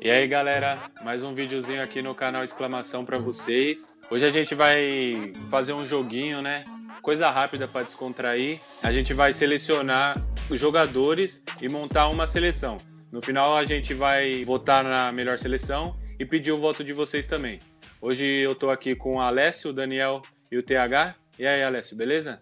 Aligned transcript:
E 0.00 0.10
aí 0.10 0.26
galera, 0.26 0.90
mais 1.02 1.22
um 1.22 1.34
videozinho 1.34 1.82
aqui 1.82 2.02
no 2.02 2.14
canal 2.14 2.42
Exclamação 2.42 3.04
para 3.04 3.18
vocês. 3.18 3.96
Hoje 4.10 4.26
a 4.26 4.30
gente 4.30 4.54
vai 4.54 5.32
fazer 5.50 5.72
um 5.72 5.86
joguinho, 5.86 6.42
né? 6.42 6.64
Coisa 7.00 7.30
rápida 7.30 7.68
para 7.68 7.84
descontrair. 7.84 8.60
A 8.82 8.92
gente 8.92 9.14
vai 9.14 9.32
selecionar 9.32 10.20
os 10.50 10.58
jogadores 10.58 11.44
e 11.60 11.68
montar 11.68 12.08
uma 12.08 12.26
seleção. 12.26 12.76
No 13.10 13.20
final 13.20 13.56
a 13.56 13.64
gente 13.64 13.94
vai 13.94 14.44
votar 14.44 14.82
na 14.82 15.12
melhor 15.12 15.38
seleção 15.38 15.96
e 16.18 16.24
pedir 16.24 16.52
o 16.52 16.58
voto 16.58 16.82
de 16.82 16.92
vocês 16.92 17.26
também. 17.26 17.58
Hoje 18.00 18.26
eu 18.26 18.54
tô 18.54 18.70
aqui 18.70 18.94
com 18.94 19.16
o 19.16 19.20
Alessio, 19.20 19.70
o 19.70 19.72
Daniel 19.72 20.22
e 20.50 20.58
o 20.58 20.62
TH. 20.62 21.14
E 21.38 21.46
aí, 21.46 21.62
Alessio, 21.62 21.96
beleza? 21.96 22.40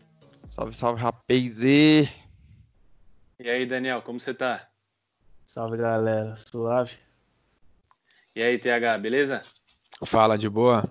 Salve, 0.49 0.75
salve, 0.75 1.01
rapaz! 1.01 2.20
E 3.43 3.49
aí, 3.49 3.65
Daniel, 3.65 4.03
como 4.03 4.21
você 4.21 4.35
tá? 4.35 4.69
Salve, 5.47 5.79
galera. 5.79 6.37
Suave? 6.37 6.99
E 8.37 8.43
aí, 8.43 8.59
TH, 8.59 8.99
beleza? 8.99 9.43
Fala, 10.05 10.37
de 10.37 10.47
boa? 10.47 10.85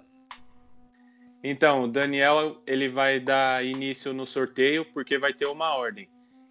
Então, 1.43 1.83
o 1.83 1.87
Daniel, 1.87 2.59
ele 2.65 2.89
vai 2.89 3.19
dar 3.19 3.63
início 3.63 4.13
no 4.13 4.25
sorteio 4.25 4.83
porque 4.83 5.19
vai 5.19 5.31
ter 5.31 5.45
uma 5.45 5.75
ordem. 5.75 6.09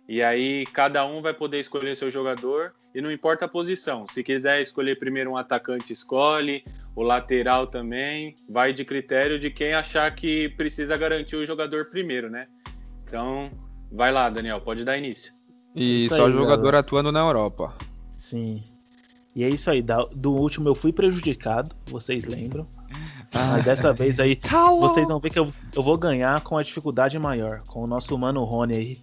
E 0.09 0.23
aí 0.23 0.67
cada 0.67 1.05
um 1.05 1.21
vai 1.21 1.35
poder 1.35 1.59
escolher 1.59 1.97
seu 1.97 2.13
jogador 2.13 2.77
e 2.95 3.01
não 3.01 3.11
importa 3.11 3.47
a 3.47 3.49
posição. 3.49 4.07
Se 4.07 4.23
quiser 4.23 4.63
escolher 4.63 5.01
primeiro 5.01 5.33
um 5.33 5.37
atacante, 5.37 5.93
escolhe. 5.93 6.65
O 6.95 7.03
lateral 7.03 7.67
também. 7.67 8.37
Vai 8.49 8.73
de 8.73 8.85
critério 8.85 9.37
de 9.37 9.51
quem 9.51 9.75
achar 9.75 10.15
que 10.15 10.49
precisa 10.51 10.97
garantir 10.97 11.35
o 11.35 11.45
jogador 11.45 11.91
primeiro, 11.91 12.31
né? 12.31 12.47
Então, 13.03 13.51
vai 13.91 14.13
lá, 14.13 14.31
Daniel, 14.31 14.61
pode 14.61 14.85
dar 14.85 14.97
início. 14.97 15.37
E 15.75 16.05
isso 16.05 16.17
só 16.17 16.27
aí, 16.27 16.33
jogador 16.33 16.63
galera. 16.63 16.79
atuando 16.81 17.13
na 17.13 17.21
Europa. 17.21 17.75
Sim. 18.17 18.63
E 19.35 19.45
é 19.45 19.49
isso 19.49 19.71
aí. 19.71 19.83
Do 19.83 20.33
último 20.33 20.69
eu 20.69 20.75
fui 20.75 20.93
prejudicado, 20.93 21.75
vocês 21.87 22.25
lembram. 22.25 22.67
Ah, 23.33 23.53
Mas 23.53 23.65
dessa 23.65 23.93
vez 23.93 24.19
aí, 24.19 24.39
vocês 24.81 25.07
vão 25.07 25.21
ver 25.21 25.31
que 25.31 25.39
eu, 25.39 25.49
eu 25.75 25.83
vou 25.83 25.97
ganhar 25.97 26.41
com 26.41 26.57
a 26.57 26.63
dificuldade 26.63 27.19
maior. 27.19 27.63
Com 27.67 27.85
o 27.85 27.87
nosso 27.87 28.17
mano 28.19 28.43
Rony 28.45 28.75
aí 28.75 28.99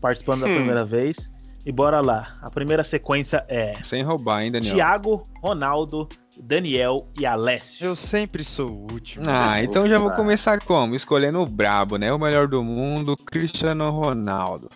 participando 0.00 0.44
hum. 0.44 0.48
da 0.48 0.54
primeira 0.54 0.84
vez. 0.84 1.30
E 1.64 1.72
bora 1.72 2.00
lá. 2.00 2.38
A 2.40 2.50
primeira 2.50 2.82
sequência 2.82 3.44
é. 3.48 3.74
Sem 3.84 4.02
roubar, 4.02 4.42
hein, 4.42 4.52
Daniel? 4.52 4.74
Thiago, 4.74 5.26
Ronaldo, 5.42 6.08
Daniel 6.42 7.06
e 7.18 7.26
Alessio. 7.26 7.88
Eu 7.88 7.96
sempre 7.96 8.42
sou 8.42 8.70
o 8.70 8.92
último. 8.92 9.24
Ah, 9.28 9.62
então 9.62 9.86
já 9.86 9.98
vou 9.98 10.10
começar 10.12 10.58
como? 10.60 10.94
Escolhendo 10.94 11.38
o 11.40 11.46
brabo, 11.46 11.98
né? 11.98 12.12
O 12.12 12.18
melhor 12.18 12.48
do 12.48 12.62
mundo, 12.62 13.14
Cristiano 13.14 13.90
Ronaldo. 13.90 14.70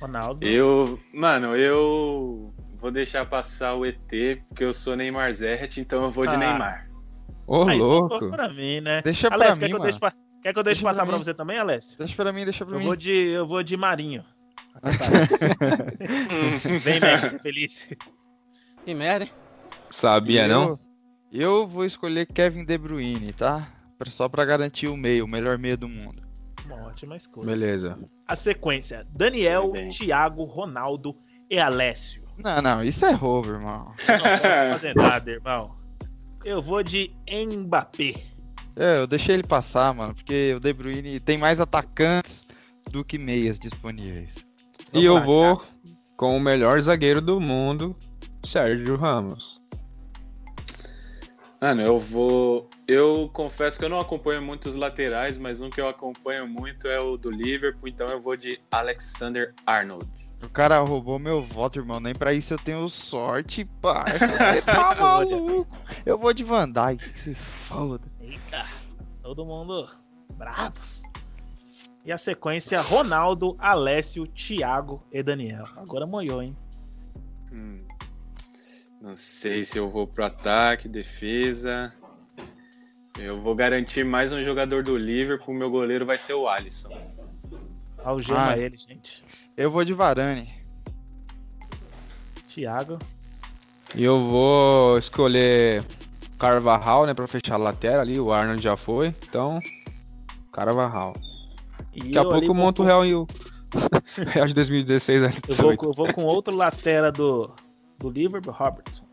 Ronaldo. 0.00 0.46
Eu, 0.46 0.98
mano, 1.12 1.56
eu 1.56 2.52
vou 2.76 2.90
deixar 2.90 3.26
passar 3.26 3.74
o 3.74 3.84
ET, 3.84 3.98
porque 4.48 4.64
eu 4.64 4.72
sou 4.72 4.96
Neymar 4.96 5.32
Zerret, 5.32 5.80
então 5.80 6.04
eu 6.04 6.10
vou 6.10 6.26
de 6.26 6.34
ah. 6.34 6.38
Neymar. 6.38 6.90
Ô, 7.46 7.62
ah, 7.62 7.74
louco. 7.74 8.30
Pra 8.30 8.48
mim, 8.48 8.80
né? 8.80 9.02
Deixa 9.02 9.28
Alessio, 9.28 9.58
pra 9.58 9.68
mim. 9.68 9.74
Que 9.74 10.00
Quer 10.42 10.54
que 10.54 10.58
eu 10.58 10.62
deixe 10.62 10.80
deixa 10.80 10.82
passar 10.82 11.04
pra, 11.04 11.14
pra 11.14 11.24
você 11.24 11.34
também, 11.34 11.58
Alessio? 11.58 11.98
Deixa 11.98 12.16
pra 12.16 12.32
mim, 12.32 12.44
deixa 12.44 12.64
pra 12.64 12.76
eu 12.76 12.80
mim. 12.80 12.86
Vou 12.86 12.96
de, 12.96 13.12
eu 13.12 13.46
vou 13.46 13.62
de 13.62 13.76
Marinho. 13.76 14.24
Vem, 16.82 17.00
Messi, 17.00 17.38
feliz. 17.40 17.90
Que 18.84 18.94
merda, 18.94 19.24
hein? 19.24 19.30
Sabia, 19.90 20.46
eu, 20.46 20.48
não? 20.48 20.78
Eu 21.30 21.66
vou 21.66 21.84
escolher 21.84 22.26
Kevin 22.26 22.64
De 22.64 22.78
Bruyne, 22.78 23.32
tá? 23.32 23.68
Só 24.06 24.28
pra 24.28 24.44
garantir 24.44 24.88
o 24.88 24.96
meio, 24.96 25.26
o 25.26 25.28
melhor 25.28 25.58
meio 25.58 25.76
do 25.76 25.88
mundo. 25.88 26.22
Uma 26.70 26.88
ótima 26.88 27.16
escolha. 27.16 27.46
Beleza. 27.46 27.98
A 28.26 28.36
sequência: 28.36 29.06
Daniel, 29.12 29.72
Thiago, 29.90 30.44
Ronaldo 30.44 31.12
e 31.50 31.58
Alessio. 31.58 32.22
Não, 32.38 32.62
não, 32.62 32.82
isso 32.82 33.04
é 33.04 33.10
roubo, 33.12 33.50
irmão. 33.50 33.84
Eu 34.08 34.18
não 34.18 34.24
posso 34.24 34.70
fazer 34.72 34.94
nada, 34.94 35.30
irmão. 35.30 35.70
Eu 36.44 36.62
vou 36.62 36.82
de 36.82 37.12
Mbappé. 37.28 38.14
É, 38.76 38.98
eu 38.98 39.06
deixei 39.06 39.34
ele 39.34 39.42
passar, 39.42 39.92
mano, 39.92 40.14
porque 40.14 40.54
o 40.54 40.60
De 40.60 40.72
Bruyne 40.72 41.20
tem 41.20 41.36
mais 41.36 41.60
atacantes 41.60 42.48
do 42.90 43.04
que 43.04 43.18
meias 43.18 43.58
disponíveis. 43.58 44.34
Vamos 44.90 45.02
e 45.02 45.04
eu 45.04 45.14
lá, 45.14 45.20
vou 45.20 45.56
cara. 45.58 45.68
com 46.16 46.36
o 46.36 46.40
melhor 46.40 46.80
zagueiro 46.80 47.20
do 47.20 47.38
mundo, 47.38 47.94
Sérgio 48.44 48.96
Ramos. 48.96 49.59
Mano, 51.60 51.82
eu 51.82 51.98
vou. 51.98 52.70
Eu 52.88 53.28
confesso 53.34 53.78
que 53.78 53.84
eu 53.84 53.90
não 53.90 54.00
acompanho 54.00 54.40
muito 54.40 54.66
os 54.66 54.74
laterais, 54.74 55.36
mas 55.36 55.60
um 55.60 55.68
que 55.68 55.78
eu 55.80 55.88
acompanho 55.88 56.48
muito 56.48 56.88
é 56.88 56.98
o 56.98 57.18
do 57.18 57.30
Liverpool, 57.30 57.86
então 57.86 58.08
eu 58.08 58.18
vou 58.18 58.34
de 58.34 58.58
Alexander 58.70 59.54
Arnold. 59.66 60.08
O 60.42 60.48
cara 60.48 60.78
roubou 60.80 61.18
meu 61.18 61.42
voto, 61.42 61.78
irmão. 61.78 62.00
Nem 62.00 62.14
pra 62.14 62.32
isso 62.32 62.54
eu 62.54 62.58
tenho 62.58 62.88
sorte, 62.88 63.66
parça. 63.82 64.18
tá 64.64 64.94
maluco. 64.94 65.76
Eu 66.06 66.16
vou 66.16 66.32
de 66.32 66.42
Van 66.42 66.70
Dijk, 66.70 67.18
se 67.18 67.34
foda. 67.68 68.00
Eita, 68.22 68.66
todo 69.22 69.44
mundo 69.44 69.86
bravos. 70.38 71.02
E 72.06 72.10
a 72.10 72.16
sequência: 72.16 72.80
Ronaldo, 72.80 73.54
Alessio, 73.58 74.26
Thiago 74.26 75.02
e 75.12 75.22
Daniel. 75.22 75.66
Agora 75.76 76.06
moiou, 76.06 76.42
hein? 76.42 76.56
Hum, 77.52 77.84
não 79.00 79.16
sei 79.16 79.64
se 79.64 79.78
eu 79.78 79.88
vou 79.88 80.06
pro 80.06 80.26
ataque, 80.26 80.86
defesa. 80.86 81.92
Eu 83.18 83.40
vou 83.40 83.54
garantir 83.54 84.04
mais 84.04 84.30
um 84.32 84.42
jogador 84.42 84.82
do 84.82 84.96
Liverpool. 84.96 85.54
Meu 85.54 85.70
goleiro 85.70 86.04
vai 86.04 86.18
ser 86.18 86.34
o 86.34 86.46
Alisson. 86.46 86.96
Algema 88.04 88.50
ah, 88.50 88.58
ele, 88.58 88.76
gente. 88.76 89.24
Eu 89.56 89.70
vou 89.70 89.84
de 89.84 89.94
Varane. 89.94 90.52
Thiago. 92.48 92.98
E 93.94 94.04
eu 94.04 94.22
vou 94.22 94.98
escolher 94.98 95.82
Carvajal, 96.38 97.06
né, 97.06 97.14
pra 97.14 97.26
fechar 97.26 97.54
a 97.54 97.58
lateral 97.58 98.00
ali. 98.00 98.20
O 98.20 98.32
Arnold 98.32 98.62
já 98.62 98.76
foi. 98.76 99.14
Então, 99.28 99.60
Carvajal. 100.52 101.16
E 101.94 102.00
Daqui 102.00 102.18
a 102.18 102.22
pouco 102.24 102.46
eu 102.46 102.54
monto 102.54 102.82
o 102.82 102.86
Real 102.86 103.04
e 103.06 103.14
o 103.14 103.26
Real 104.28 104.46
de 104.46 104.54
2016. 104.54 105.22
Né? 105.22 105.34
Eu 105.48 105.56
vou, 105.56 105.72
eu 105.72 105.92
vou 105.92 106.12
com 106.12 106.24
outro 106.24 106.54
lateral 106.54 107.12
do, 107.12 107.50
do 108.00 108.10
Liverpool, 108.10 108.52
Robertson. 108.52 109.04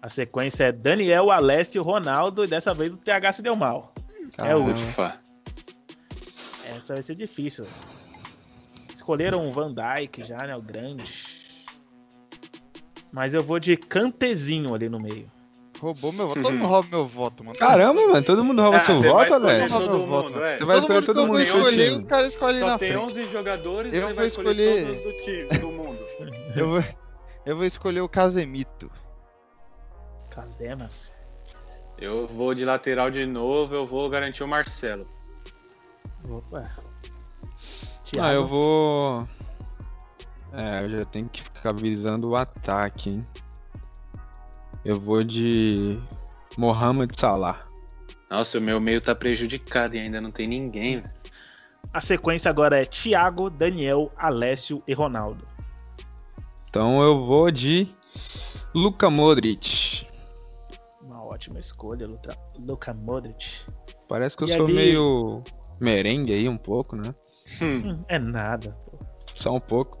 A 0.00 0.08
sequência 0.08 0.64
é 0.64 0.72
Daniel, 0.72 1.30
Alessio, 1.30 1.82
Ronaldo 1.82 2.44
e 2.44 2.46
dessa 2.46 2.72
vez 2.72 2.94
o 2.94 2.96
TH 2.96 3.34
se 3.34 3.42
deu 3.42 3.54
mal. 3.54 3.92
Caramba. 4.34 4.52
É 4.52 4.56
o 4.56 4.70
Ufa. 4.70 5.20
Essa 6.64 6.94
vai 6.94 7.02
ser 7.02 7.16
difícil. 7.16 7.66
Escolheram 8.94 9.46
o 9.46 9.52
Van 9.52 9.74
Dyke 9.74 10.24
já, 10.24 10.38
né? 10.38 10.56
O 10.56 10.62
grande. 10.62 11.04
Mas 13.12 13.34
eu 13.34 13.42
vou 13.42 13.58
de 13.58 13.76
cantezinho 13.76 14.72
ali 14.72 14.88
no 14.88 15.00
meio. 15.00 15.30
Roubou 15.80 16.12
meu 16.12 16.28
voto. 16.28 16.42
Todo 16.42 16.52
mundo 16.52 16.66
rouba 16.66 16.88
meu 16.90 17.08
voto, 17.08 17.44
mano. 17.44 17.58
Caramba, 17.58 18.06
mano. 18.06 18.22
Todo 18.22 18.44
mundo 18.44 18.62
rouba 18.62 18.76
ah, 18.76 18.84
seu 18.84 18.96
voto, 18.96 19.40
velho. 19.40 19.68
Todo 19.68 19.98
mundo, 19.98 20.44
é. 20.44 20.58
Você 20.58 20.64
vai 20.64 20.78
escolher 20.78 21.06
todo 21.06 21.26
mundo. 21.26 21.40
Eu 21.40 21.44
escolher, 21.44 21.92
os 21.92 22.04
caras 22.04 22.32
escolhem 22.32 22.60
Só 22.60 22.78
tem 22.78 22.96
11 22.96 23.26
jogadores 23.26 23.94
eu 23.94 24.02
você 24.02 24.12
vai 24.12 24.26
escolher, 24.26 24.50
escolher 24.50 24.86
todos 24.86 25.00
do 25.02 25.12
time, 25.22 25.58
do. 25.58 25.69
Eu, 26.56 26.68
vou, 26.68 26.84
eu 27.46 27.56
vou 27.56 27.64
escolher 27.64 28.00
o 28.00 28.08
Casemito. 28.08 28.90
Casemas. 30.30 31.12
Eu 31.98 32.26
vou 32.26 32.54
de 32.54 32.64
lateral 32.64 33.10
de 33.10 33.26
novo, 33.26 33.74
eu 33.74 33.86
vou 33.86 34.08
garantir 34.08 34.42
o 34.42 34.48
Marcelo. 34.48 35.06
Opa. 36.28 36.70
Thiago. 38.04 38.26
Ah, 38.26 38.32
eu 38.32 38.46
vou. 38.46 39.28
É, 40.52 40.84
eu 40.84 40.90
já 40.90 41.04
tenho 41.04 41.28
que 41.28 41.42
ficar 41.42 41.72
visando 41.72 42.30
o 42.30 42.36
ataque, 42.36 43.10
hein? 43.10 43.26
Eu 44.84 44.98
vou 44.98 45.22
de 45.22 46.00
Mohamed 46.56 47.14
Salah. 47.18 47.66
Nossa, 48.30 48.58
o 48.58 48.60
meu 48.60 48.80
meio 48.80 49.00
tá 49.00 49.14
prejudicado 49.14 49.96
e 49.96 49.98
ainda 49.98 50.20
não 50.20 50.30
tem 50.30 50.48
ninguém. 50.48 51.02
A 51.92 52.00
sequência 52.00 52.48
agora 52.48 52.80
é 52.80 52.84
Thiago, 52.84 53.50
Daniel, 53.50 54.12
Alessio 54.16 54.82
e 54.86 54.94
Ronaldo. 54.94 55.46
Então 56.70 57.02
eu 57.02 57.26
vou 57.26 57.50
de 57.50 57.92
Luka 58.72 59.10
Modric. 59.10 60.06
Uma 61.02 61.24
ótima 61.24 61.58
escolha, 61.58 62.06
Luka 62.56 62.94
Modric. 62.94 63.66
Parece 64.08 64.36
que 64.36 64.44
eu 64.44 64.48
e 64.48 64.56
sou 64.56 64.66
ali... 64.66 64.72
meio 64.72 65.42
merengue 65.80 66.32
aí 66.32 66.48
um 66.48 66.56
pouco, 66.56 66.94
né? 66.94 67.12
Hum. 67.60 68.00
É 68.06 68.20
nada, 68.20 68.70
pô. 68.84 68.98
Só 69.36 69.52
um 69.52 69.60
pouco. 69.60 69.98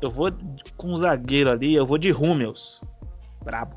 Eu 0.00 0.12
vou 0.12 0.30
com 0.76 0.92
um 0.92 0.96
zagueiro 0.96 1.50
ali, 1.50 1.74
eu 1.74 1.84
vou 1.84 1.98
de 1.98 2.12
Rúmeus. 2.12 2.80
Brabo. 3.44 3.76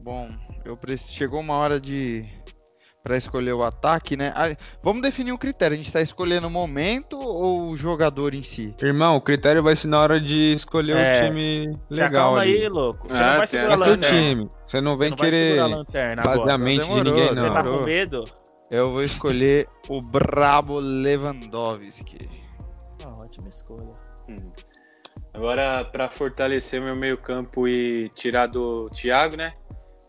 Bom, 0.00 0.28
eu 0.64 0.76
preciso... 0.76 1.12
chegou 1.12 1.40
uma 1.40 1.54
hora 1.54 1.80
de 1.80 2.24
para 3.02 3.16
escolher 3.16 3.52
o 3.52 3.62
ataque, 3.62 4.16
né? 4.16 4.32
Ah, 4.34 4.54
vamos 4.82 5.02
definir 5.02 5.32
um 5.32 5.36
critério. 5.36 5.74
A 5.74 5.76
gente 5.76 5.92
tá 5.92 6.00
escolhendo 6.00 6.46
o 6.46 6.50
momento 6.50 7.18
ou 7.18 7.70
o 7.70 7.76
jogador 7.76 8.34
em 8.34 8.42
si? 8.42 8.74
Irmão, 8.82 9.16
o 9.16 9.20
critério 9.20 9.62
vai 9.62 9.76
ser 9.76 9.88
na 9.88 10.00
hora 10.00 10.20
de 10.20 10.54
escolher 10.54 10.96
é, 10.96 11.22
o 11.22 11.26
time 11.26 11.78
legal 11.88 12.36
ali. 12.36 12.62
aí, 12.62 12.68
louco. 12.68 13.08
Você 13.08 13.16
ah, 13.16 13.30
não 13.30 13.36
vai 13.38 13.46
segurar 13.46 13.72
a 13.72 13.76
lanterna. 13.76 14.18
Time. 14.18 14.48
Você 14.66 14.80
não 14.80 14.96
vem 14.96 15.10
Você 15.10 15.16
não 15.16 15.24
querer 15.24 15.62
lanterna 15.62 16.22
fazer 16.22 16.50
a 16.50 16.58
mente 16.58 16.80
demorou, 16.80 17.04
de 17.04 17.10
ninguém, 17.10 17.34
não. 17.34 17.42
Você 17.42 17.54
tá 17.54 17.64
com 17.64 17.82
medo? 17.82 18.24
Eu 18.70 18.92
vou 18.92 19.02
escolher 19.02 19.66
o 19.88 20.00
brabo 20.00 20.78
Lewandowski. 20.78 22.28
Ah, 23.04 23.16
ótima 23.20 23.48
escolha. 23.48 23.94
Hum. 24.28 24.52
Agora, 25.32 25.84
para 25.84 26.08
fortalecer 26.08 26.80
meu 26.80 26.94
meio-campo 26.94 27.66
e 27.66 28.08
tirar 28.10 28.46
do 28.46 28.88
Thiago, 28.90 29.36
né? 29.36 29.52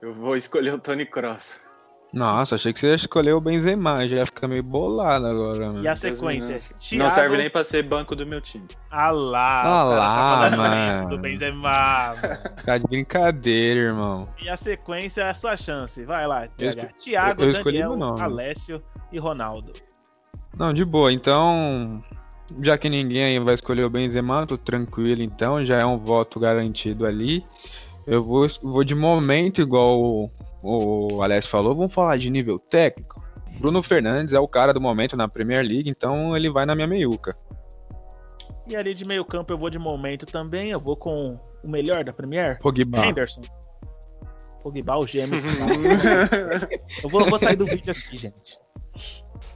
Eu 0.02 0.14
vou 0.14 0.36
escolher 0.38 0.74
o 0.74 0.80
Tony 0.80 1.06
Cross. 1.06 1.71
Nossa, 2.14 2.56
achei 2.56 2.74
que 2.74 2.80
você 2.82 2.88
ia 2.88 2.96
escolher 2.96 3.34
o 3.34 3.40
Benzema, 3.40 4.06
já 4.08 4.18
ia 4.18 4.26
ficar 4.26 4.48
meio 4.48 4.62
bolado 4.62 5.28
agora. 5.28 5.68
Mano. 5.68 5.84
E 5.84 5.88
a 5.88 5.96
sequência? 5.96 6.58
Thiago... 6.78 7.04
Não 7.04 7.10
serve 7.10 7.38
nem 7.38 7.50
pra 7.50 7.64
ser 7.64 7.84
banco 7.84 8.16
do 8.16 8.26
meu 8.26 8.42
time. 8.42 8.68
Ah 8.90 9.12
lá, 9.12 9.64
ah 9.64 9.84
lá, 9.84 10.50
tá 10.50 10.58
mano. 10.58 11.10
do 11.10 11.18
Benzema, 11.18 12.14
Tá 12.66 12.78
de 12.78 12.86
brincadeira, 12.86 13.80
irmão. 13.80 14.28
E 14.44 14.50
a 14.50 14.58
sequência 14.58 15.22
é 15.22 15.30
a 15.30 15.34
sua 15.34 15.56
chance. 15.56 16.04
Vai 16.04 16.28
lá, 16.28 16.48
TH. 16.50 16.90
Thiago, 16.98 17.44
eu 17.44 17.64
Daniel, 17.64 18.16
Alessio 18.20 18.84
e 19.10 19.18
Ronaldo. 19.18 19.72
Não, 20.58 20.74
de 20.74 20.84
boa. 20.84 21.14
Então, 21.14 22.04
já 22.62 22.78
que 22.78 22.90
ninguém 22.90 23.24
aí 23.24 23.40
vai 23.40 23.56
escolher 23.56 23.86
o 23.86 23.90
Benzema, 23.90 24.46
tô 24.46 24.58
tranquilo 24.58 25.22
então, 25.22 25.66
já 25.66 25.80
é 25.80 25.86
um 25.86 25.98
voto 25.98 26.42
garantido 26.42 27.06
ali. 27.06 27.42
Eu 28.06 28.22
vou, 28.22 28.48
vou 28.62 28.84
de 28.84 28.96
momento, 28.96 29.62
igual 29.62 30.30
o, 30.64 31.22
Alex 31.22 31.48
falou, 31.48 31.76
vamos 31.76 31.94
falar 31.94 32.18
de 32.18 32.30
nível 32.30 32.58
técnico. 32.60 33.22
Bruno 33.60 33.84
Fernandes 33.84 34.34
é 34.34 34.40
o 34.40 34.48
cara 34.48 34.74
do 34.74 34.82
momento 34.82 35.16
na 35.16 35.28
Premier 35.28 35.64
League, 35.64 35.90
então 35.90 36.36
ele 36.36 36.50
vai 36.50 36.66
na 36.66 36.76
minha 36.76 36.88
meiuca. 36.88 37.36
E 38.68 38.76
ali 38.76 38.94
de 38.94 39.06
meio 39.06 39.26
campo 39.26 39.52
eu 39.52 39.58
vou 39.58 39.70
de 39.70 39.80
momento 39.80 40.26
também, 40.26 40.70
eu 40.70 40.80
vou 40.80 40.96
com 40.96 41.40
o 41.64 41.70
melhor 41.70 42.04
da 42.04 42.14
Premier, 42.14 42.60
Pogba. 42.60 43.06
Henderson. 43.06 43.42
Pogba, 44.62 44.98
o 44.98 45.08
gêmeos. 45.08 45.44
eu, 47.04 47.10
vou, 47.10 47.22
eu 47.22 47.30
vou 47.30 47.40
sair 47.40 47.56
do 47.56 47.66
vídeo 47.66 47.92
aqui, 47.92 48.18
gente. 48.18 48.60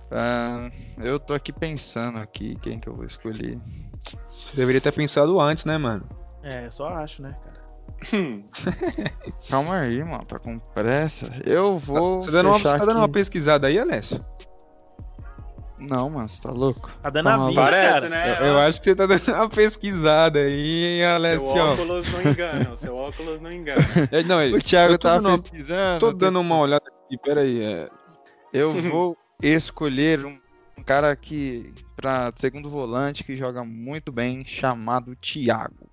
Uh, 0.05 0.71
eu 1.03 1.19
tô 1.19 1.33
aqui 1.33 1.51
pensando 1.51 2.19
aqui 2.19 2.55
quem 2.61 2.79
que 2.79 2.87
eu 2.87 2.93
vou 2.93 3.05
escolher. 3.05 3.57
Deveria 4.53 4.81
ter 4.81 4.93
pensado 4.93 5.39
antes, 5.39 5.65
né, 5.65 5.77
mano? 5.77 6.07
É, 6.43 6.65
eu 6.65 6.71
só 6.71 6.87
acho, 6.87 7.21
né, 7.21 7.35
cara. 7.43 7.64
Calma 9.49 9.79
aí, 9.79 10.03
mano, 10.03 10.25
tá 10.25 10.39
com 10.39 10.57
pressa. 10.59 11.31
Eu 11.45 11.79
vou. 11.79 12.21
Tá, 12.21 12.25
tá 12.27 12.31
dando, 12.31 12.49
uma, 12.49 12.59
tá 12.59 12.77
dando 12.77 12.97
uma 12.97 13.09
pesquisada 13.09 13.67
aí, 13.67 13.79
Alessio? 13.79 14.19
Não, 15.79 16.09
mano, 16.09 16.29
você 16.29 16.41
tá 16.41 16.51
louco? 16.51 16.89
Tá 17.01 17.09
dando 17.09 17.29
a 17.29 17.47
vida, 17.47 17.61
Parece, 17.61 17.93
cara. 17.93 18.09
né? 18.09 18.37
Eu, 18.39 18.45
eu, 18.45 18.59
acho 18.59 18.81
que 18.81 18.89
você 18.89 18.95
tá 18.95 19.05
dando 19.05 19.33
uma 19.33 19.49
pesquisada 19.49 20.39
aí, 20.39 20.85
hein, 20.85 21.05
Alessio? 21.05 21.51
Seu 21.51 21.63
óculos 21.63 22.11
não 22.11 22.31
engana, 22.31 22.75
seu 22.77 22.95
óculos 22.95 23.41
não 23.41 23.51
engana. 23.51 23.81
É, 24.11 24.23
não, 24.23 24.57
o 24.57 24.61
Thiago 24.61 24.97
tá 24.97 25.19
pesquisando. 25.21 25.99
Tô 25.99 26.13
dando 26.13 26.39
uma 26.39 26.57
olhada 26.57 26.85
aqui, 26.87 27.17
peraí. 27.17 27.61
É... 27.61 27.89
Eu 28.53 28.71
vou 28.89 29.17
escolher 29.41 30.25
um, 30.25 30.37
um 30.77 30.83
cara 30.83 31.13
que, 31.15 31.73
para 31.95 32.31
segundo 32.37 32.69
volante, 32.69 33.23
que 33.23 33.35
joga 33.35 33.63
muito 33.65 34.11
bem, 34.11 34.45
chamado 34.45 35.15
Thiago. 35.17 35.89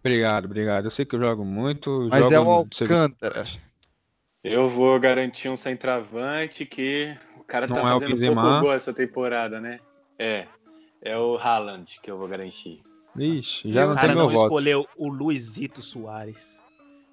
Obrigado, 0.00 0.46
obrigado. 0.46 0.86
Eu 0.86 0.90
sei 0.90 1.04
que 1.04 1.14
eu 1.14 1.20
jogo 1.20 1.44
muito. 1.44 2.08
Mas 2.10 2.24
jogo 2.24 2.34
é 2.34 2.40
o 2.40 2.50
Alcântara. 2.50 3.46
Eu 4.42 4.66
vou 4.66 4.98
garantir 4.98 5.48
um 5.50 5.56
centroavante 5.56 6.64
que 6.64 7.14
o 7.38 7.44
cara 7.44 7.68
tá 7.68 7.74
Não 7.74 7.82
tá 7.82 7.88
é 8.06 8.10
fazendo 8.10 8.32
um 8.32 8.34
pouco 8.34 8.60
gol 8.60 8.72
essa 8.72 8.92
temporada, 8.92 9.60
né? 9.60 9.78
É. 10.18 10.46
É 11.02 11.16
o 11.16 11.36
Haaland 11.36 12.00
que 12.02 12.10
eu 12.10 12.16
vou 12.16 12.26
garantir. 12.26 12.82
Ixi, 13.18 13.72
já 13.72 13.86
não 13.86 13.96
tem 13.96 14.08
meu 14.08 14.16
não 14.16 14.30
voto. 14.30 14.44
escolheu 14.44 14.86
o 14.96 15.08
Luizito 15.08 15.82
Soares, 15.82 16.60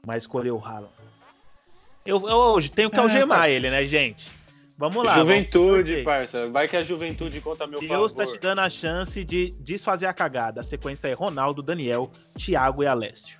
mas 0.05 0.23
escolheu 0.23 0.55
o 0.55 0.63
Haaland. 0.63 0.91
Eu, 2.05 2.21
eu 2.29 2.37
hoje 2.37 2.69
tenho 2.69 2.89
que 2.89 2.99
algemar 2.99 3.49
é, 3.49 3.53
ele, 3.53 3.69
né, 3.69 3.85
gente? 3.85 4.31
Vamos 4.77 5.03
lá. 5.03 5.15
Juventude, 5.15 5.91
vamos 5.91 6.05
parça. 6.05 6.47
Vai 6.49 6.67
que 6.67 6.77
a 6.77 6.83
juventude 6.83 7.41
conta 7.41 7.65
meu 7.65 7.79
Deus 7.79 7.89
favor. 7.89 8.07
Deus 8.07 8.13
tá 8.13 8.27
te 8.27 8.39
dando 8.39 8.59
a 8.59 8.69
chance 8.69 9.23
de 9.23 9.49
desfazer 9.59 10.05
a 10.05 10.13
cagada. 10.13 10.61
A 10.61 10.63
sequência 10.63 11.07
é 11.07 11.13
Ronaldo, 11.13 11.63
Daniel, 11.63 12.11
Thiago 12.37 12.83
e 12.83 12.87
Alessio. 12.87 13.39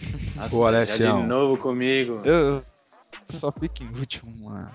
Nossa, 0.34 0.56
o 0.56 0.66
Alessio. 0.66 0.96
de 0.96 1.26
novo 1.26 1.58
comigo. 1.58 2.22
Eu 2.24 2.64
só 3.30 3.52
fico 3.52 3.82
em 3.84 3.88
último, 3.98 4.50
mano. 4.50 4.74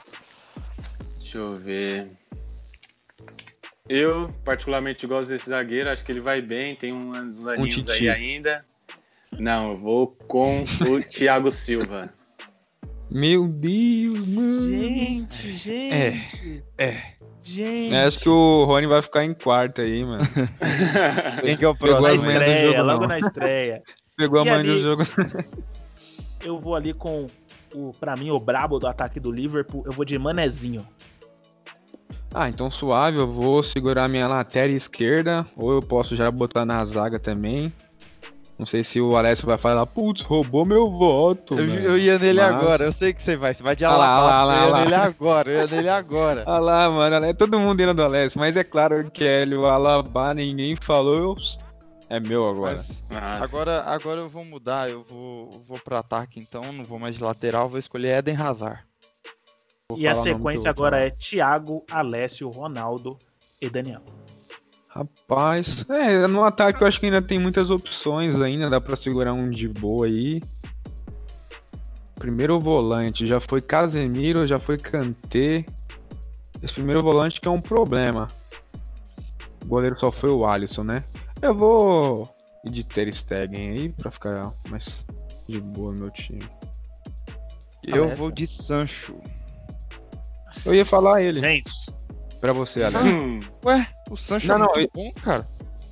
Deixa 1.20 1.40
eu 1.40 1.58
ver. 1.58 2.12
Eu, 3.90 4.32
particularmente, 4.46 5.08
gosto 5.08 5.30
desse 5.30 5.50
zagueiro. 5.50 5.90
Acho 5.90 6.04
que 6.04 6.12
ele 6.12 6.22
vai 6.22 6.42
bem. 6.42 6.76
Tem 6.76 6.94
uns 6.94 7.48
aninhos 7.48 7.88
um 7.88 7.92
aí 7.92 8.08
ainda. 8.08 8.64
Não, 9.32 9.72
eu 9.72 9.78
vou 9.78 10.08
com 10.28 10.64
o 10.64 11.02
Thiago 11.02 11.52
Silva. 11.52 12.10
Meu 13.10 13.48
Deus, 13.48 14.28
mano. 14.28 14.70
Gente, 14.70 15.56
gente. 15.56 16.64
É. 16.78 16.86
É. 16.86 17.04
Gente. 17.42 17.96
Acho 17.96 18.20
que 18.20 18.30
o 18.30 18.66
Rony 18.66 18.88
vai 18.88 19.02
ficar 19.02 19.24
em 19.24 19.34
quarto 19.34 19.82
aí, 19.82 20.04
mano. 20.04 20.24
Quem 21.42 21.56
que 21.56 21.64
é 21.64 21.68
o 21.70 21.76
próximo? 21.76 22.02
Na 22.02 22.14
estreia, 22.14 22.72
jogo, 22.72 22.84
logo 22.84 23.02
não. 23.02 23.08
na 23.08 23.20
estreia. 23.20 23.84
Pegou 24.18 24.40
e 24.40 24.42
a 24.42 24.52
mãe 24.52 24.60
ali, 24.60 24.70
do 24.70 24.82
jogo. 24.82 25.04
eu 26.44 26.60
vou 26.60 26.76
ali 26.76 26.94
com 26.94 27.28
o, 27.74 27.94
pra 27.98 28.16
mim, 28.18 28.32
o 28.32 28.40
brabo 28.40 28.80
do 28.80 28.88
ataque 28.88 29.20
do 29.20 29.32
Liverpool. 29.32 29.84
Eu 29.86 29.94
vou 29.94 30.04
de 30.04 30.20
Manezinho. 30.20 30.86
Ah, 32.34 32.50
então 32.50 32.70
suave, 32.70 33.18
eu 33.18 33.32
vou 33.32 33.64
segurar 33.64 34.10
minha 34.10 34.28
lateral 34.28 34.70
esquerda, 34.70 35.48
ou 35.56 35.72
eu 35.72 35.82
posso 35.82 36.16
já 36.16 36.30
botar 36.30 36.66
na 36.66 36.84
zaga 36.84 37.18
também. 37.18 37.72
Não 38.58 38.66
sei 38.66 38.84
se 38.84 39.00
o 39.00 39.16
Alessio 39.16 39.46
vai 39.46 39.58
falar, 39.58 39.86
putz, 39.86 40.24
roubou 40.24 40.66
meu 40.66 40.90
voto. 40.90 41.60
Eu, 41.60 41.68
eu 41.68 41.98
ia 41.98 42.18
nele 42.18 42.42
Mas... 42.42 42.56
agora, 42.56 42.86
eu 42.86 42.92
sei 42.92 43.14
que 43.14 43.22
você 43.22 43.36
vai. 43.36 43.54
Você 43.54 43.62
vai 43.62 43.76
de 43.76 43.86
ah 43.86 43.96
lá, 43.96 44.20
lá, 44.20 44.44
lá, 44.44 44.56
eu 44.56 44.70
ia 44.70 44.78
nele 44.82 44.96
agora, 44.96 45.52
eu 45.52 45.62
ia 45.62 45.68
nele 45.68 45.90
agora. 45.90 46.44
Olha 46.48 46.60
lá, 46.60 46.90
mano, 46.90 47.34
todo 47.36 47.60
mundo 47.60 47.84
indo 47.84 47.94
do 47.94 48.04
Alessio, 48.04 48.40
mas 48.40 48.58
é 48.58 48.64
claro 48.64 49.12
que 49.12 49.24
é 49.24 49.44
ele, 49.44 49.56
o 49.56 49.68
Alaba, 49.68 50.34
ninguém 50.34 50.76
falou. 50.76 51.38
É 52.10 52.20
meu 52.20 52.48
agora. 52.48 52.84
Mas, 53.12 53.44
agora. 53.44 53.84
Agora 53.84 54.22
eu 54.22 54.30
vou 54.30 54.44
mudar, 54.44 54.90
eu 54.90 55.04
vou, 55.04 55.52
vou 55.68 55.80
pro 55.80 55.98
ataque 55.98 56.40
então, 56.40 56.72
não 56.72 56.84
vou 56.84 56.98
mais 56.98 57.16
de 57.16 57.24
lateral, 57.24 57.70
vou 57.70 57.78
escolher 57.78 58.18
Eden 58.18 58.38
Hazard. 58.38 58.80
Vou 59.92 60.00
e 60.00 60.08
a 60.08 60.16
sequência 60.16 60.70
agora 60.70 60.98
é 60.98 61.12
Thiago, 61.12 61.86
Alessio, 61.92 62.50
Ronaldo 62.50 63.18
e 63.62 63.70
Daniel. 63.70 64.02
Rapaz, 64.98 65.86
é, 65.90 66.26
no 66.26 66.44
ataque 66.44 66.82
eu 66.82 66.88
acho 66.88 67.00
que 67.00 67.06
ainda 67.06 67.22
tem 67.22 67.38
muitas 67.38 67.70
opções 67.70 68.42
ainda, 68.42 68.68
dá 68.68 68.82
para 68.82 68.98
segurar 68.98 69.32
um 69.32 69.48
de 69.48 69.68
boa 69.68 70.08
aí. 70.08 70.42
Primeiro 72.16 72.60
volante, 72.60 73.24
já 73.24 73.40
foi 73.40 73.62
Casemiro, 73.62 74.48
já 74.48 74.60
foi 74.60 74.76
Kanté. 74.76 75.64
Esse 76.64 76.74
primeiro 76.74 77.04
volante 77.04 77.40
que 77.40 77.48
é 77.48 77.52
um 77.52 77.62
problema. 77.62 78.28
O 79.64 79.68
goleiro 79.68 80.00
só 80.00 80.12
foi 80.12 80.32
o 80.32 80.44
Alisson, 80.44 80.84
né? 80.84 81.04
Eu 81.44 81.54
vou 81.54 82.28
ir 82.66 82.72
de 82.72 82.84
Ter 82.84 83.14
Stegen 83.14 83.70
aí 83.70 83.90
pra 83.90 84.10
ficar 84.10 84.52
mais 84.68 85.06
de 85.48 85.60
boa 85.60 85.92
no 85.92 86.00
meu 86.00 86.10
time. 86.10 86.50
Eu 87.84 88.10
vou 88.16 88.32
de 88.32 88.48
Sancho. 88.48 89.14
Eu 90.66 90.74
ia 90.74 90.84
falar 90.84 91.22
ele. 91.22 91.40
Gente, 91.40 91.70
Pra 92.42 92.54
você, 92.54 92.84
Alex. 92.84 93.04
Hum. 93.04 93.40
Ué, 93.66 93.88
o 94.10 94.16
Sancho 94.18 94.48
não, 94.48 94.56
é 94.56 94.60
não, 94.60 94.74
muito 94.74 94.92
bom, 94.94 95.12
cara. 95.22 95.46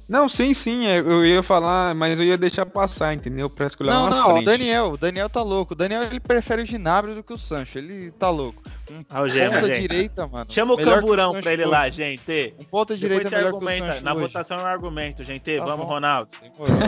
Não, 0.08 0.30
sim, 0.30 0.54
sim, 0.54 0.86
é, 0.86 1.00
eu 1.00 1.25
ia 1.25 1.42
falar, 1.42 1.96
mas 1.96 2.20
eu 2.20 2.24
ia 2.24 2.38
deixar 2.38 2.64
passar, 2.64 3.16
entendeu? 3.16 3.50
Pra 3.50 3.66
escolher 3.66 3.90
Não, 3.90 4.08
não, 4.08 4.25
frente. 4.25 4.42
o 4.44 4.46
Daniel, 4.46 4.92
o 4.92 4.98
Daniel 4.98 5.28
tá 5.28 5.42
louco. 5.42 5.74
O 5.74 5.75
Daniel 5.75 6.04
ele 6.04 6.20
prefere 6.20 6.62
o 6.62 6.66
Ginabrio 6.66 7.16
do 7.16 7.24
que 7.24 7.34
o 7.34 7.38
Sancho, 7.40 7.80
ele 7.80 8.12
tá 8.12 8.30
louco. 8.30 8.62
Um 8.92 9.04
Algema, 9.10 9.56
ponta 9.56 9.68
gente. 9.68 9.82
direita, 9.82 10.28
mano. 10.28 10.46
Chama 10.48 10.75
o 10.75 10.78
camburão 10.78 11.42
pra 11.42 11.52
ele 11.54 11.64
hoje. 11.64 11.72
lá, 11.72 11.90
gente. 11.90 12.54
Um 12.62 12.66
ponta 12.66 12.96
direita 12.96 13.32
melhor 13.32 13.48
argumenta. 13.48 13.94
que 13.94 14.00
o 14.00 14.04
Na 14.04 14.14
hoje. 14.14 14.22
votação 14.22 14.60
é 14.60 14.62
um 14.62 14.66
argumento, 14.68 15.24
gente. 15.24 15.58
Tá 15.58 15.66
Vamos, 15.66 15.88
bom. 15.88 15.94
Ronaldo. 15.94 16.30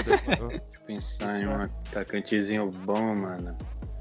Deixa 0.06 0.40
eu 0.40 0.62
pensar 0.86 1.42
em 1.42 1.48
um 1.48 1.64
atacantezinho 1.64 2.70
bom, 2.70 3.16
mano. 3.16 3.58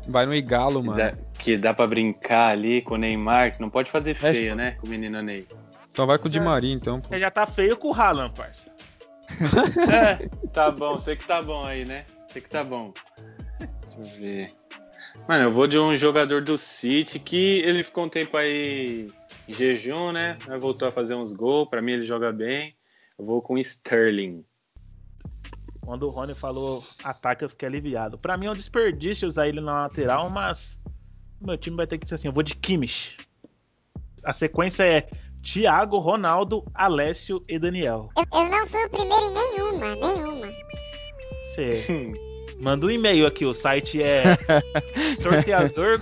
Vai 0.08 0.26
no 0.26 0.34
Igalo, 0.34 0.82
mano. 0.82 0.96
Que 0.96 1.02
dá, 1.02 1.18
que 1.38 1.58
dá 1.58 1.74
pra 1.74 1.86
brincar 1.86 2.52
ali 2.52 2.80
com 2.82 2.94
o 2.94 2.98
Neymar, 2.98 3.54
que 3.54 3.60
não 3.60 3.70
pode 3.70 3.90
fazer 3.90 4.14
feia, 4.14 4.52
é. 4.52 4.54
né? 4.54 4.70
Com 4.72 4.86
o 4.86 4.90
menino 4.90 5.20
Ney. 5.22 5.46
Só 5.94 6.04
vai 6.04 6.18
com 6.18 6.28
o 6.28 6.30
Di 6.30 6.38
Maria, 6.38 6.74
então. 6.74 7.00
Pô. 7.00 7.08
Você 7.08 7.18
já 7.18 7.30
tá 7.30 7.46
feio 7.46 7.76
com 7.76 7.88
o 7.88 7.94
Haaland, 7.94 8.34
parça. 8.34 8.70
é, 9.90 10.28
tá 10.48 10.70
bom. 10.70 11.00
Sei 11.00 11.16
que 11.16 11.26
tá 11.26 11.42
bom 11.42 11.64
aí, 11.64 11.84
né? 11.84 12.04
Sei 12.28 12.42
que 12.42 12.48
tá 12.48 12.62
bom. 12.62 12.92
Deixa 13.58 13.98
eu 13.98 14.20
ver. 14.20 14.50
Mano, 15.26 15.44
eu 15.44 15.52
vou 15.52 15.66
de 15.66 15.78
um 15.78 15.96
jogador 15.96 16.42
do 16.42 16.58
City 16.58 17.18
que 17.18 17.60
ele 17.64 17.82
ficou 17.82 18.04
um 18.04 18.08
tempo 18.08 18.36
aí 18.36 19.08
em 19.48 19.52
jejum, 19.52 20.12
né? 20.12 20.36
Voltou 20.60 20.86
a 20.86 20.92
fazer 20.92 21.14
uns 21.14 21.32
gols. 21.32 21.68
Pra 21.68 21.82
mim 21.82 21.92
ele 21.92 22.04
joga 22.04 22.30
bem. 22.30 22.76
Eu 23.18 23.24
vou 23.24 23.40
com 23.40 23.56
Sterling. 23.58 24.44
Quando 25.86 26.02
o 26.02 26.10
Rony 26.10 26.34
falou 26.34 26.84
ataque, 27.04 27.44
eu 27.44 27.48
fiquei 27.48 27.68
aliviado. 27.68 28.18
Pra 28.18 28.36
mim 28.36 28.46
é 28.46 28.50
um 28.50 28.56
desperdício 28.56 29.28
usar 29.28 29.46
ele 29.46 29.60
na 29.60 29.82
lateral, 29.82 30.28
mas 30.28 30.80
meu 31.40 31.56
time 31.56 31.76
vai 31.76 31.86
ter 31.86 31.96
que 31.96 32.08
ser 32.08 32.16
assim. 32.16 32.26
Eu 32.26 32.34
vou 32.34 32.42
de 32.42 32.56
Kimmich. 32.56 33.16
A 34.24 34.32
sequência 34.32 34.82
é 34.82 35.08
Thiago, 35.44 35.98
Ronaldo, 35.98 36.64
Alessio 36.74 37.40
e 37.48 37.56
Daniel. 37.56 38.10
Eu, 38.16 38.24
eu 38.36 38.50
não 38.50 38.66
fui 38.66 38.84
o 38.84 38.90
primeiro 38.90 39.26
em 39.26 39.34
nenhuma, 39.34 39.94
nenhuma. 39.94 40.46
Você 41.44 42.12
manda 42.60 42.84
um 42.84 42.90
e-mail 42.90 43.24
aqui, 43.24 43.46
o 43.46 43.54
site 43.54 44.02
é 44.02 44.36
sorteador. 45.22 46.00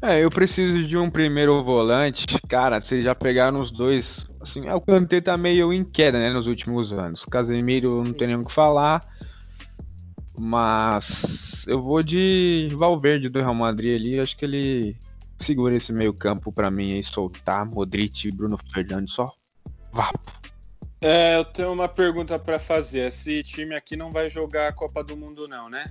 É, 0.00 0.20
eu 0.24 0.30
preciso 0.30 0.84
de 0.86 0.96
um 0.96 1.10
primeiro 1.10 1.64
volante. 1.64 2.26
Cara, 2.48 2.80
vocês 2.80 3.02
já 3.02 3.14
pegaram 3.14 3.60
os 3.60 3.72
dois. 3.72 4.29
Assim, 4.40 4.66
é, 4.66 4.74
o 4.74 4.80
Kanté 4.80 5.20
tá 5.20 5.36
meio 5.36 5.72
em 5.72 5.84
queda, 5.84 6.18
né, 6.18 6.30
nos 6.30 6.46
últimos 6.46 6.92
anos. 6.92 7.24
Casemiro 7.24 8.02
não 8.02 8.12
tem 8.12 8.28
nem 8.28 8.36
o 8.36 8.44
que 8.44 8.52
falar. 8.52 9.06
Mas 10.38 11.64
eu 11.66 11.82
vou 11.82 12.02
de 12.02 12.68
Valverde 12.72 13.28
do 13.28 13.40
Real 13.40 13.54
Madrid 13.54 14.00
ali. 14.00 14.18
Acho 14.18 14.36
que 14.36 14.44
ele 14.44 14.96
segura 15.38 15.76
esse 15.76 15.92
meio 15.92 16.14
campo 16.14 16.50
para 16.50 16.70
mim 16.70 16.98
e 16.98 17.04
soltar 17.04 17.66
Modric 17.66 18.26
e 18.26 18.32
Bruno 18.32 18.58
Fernandes 18.72 19.14
só. 19.14 19.26
Vapo. 19.92 20.40
É, 21.02 21.36
eu 21.36 21.44
tenho 21.44 21.72
uma 21.72 21.88
pergunta 21.88 22.38
para 22.38 22.58
fazer. 22.58 23.06
Esse 23.06 23.42
time 23.42 23.74
aqui 23.74 23.96
não 23.96 24.12
vai 24.12 24.30
jogar 24.30 24.68
a 24.68 24.72
Copa 24.72 25.02
do 25.02 25.16
Mundo, 25.16 25.46
não, 25.48 25.68
né? 25.68 25.84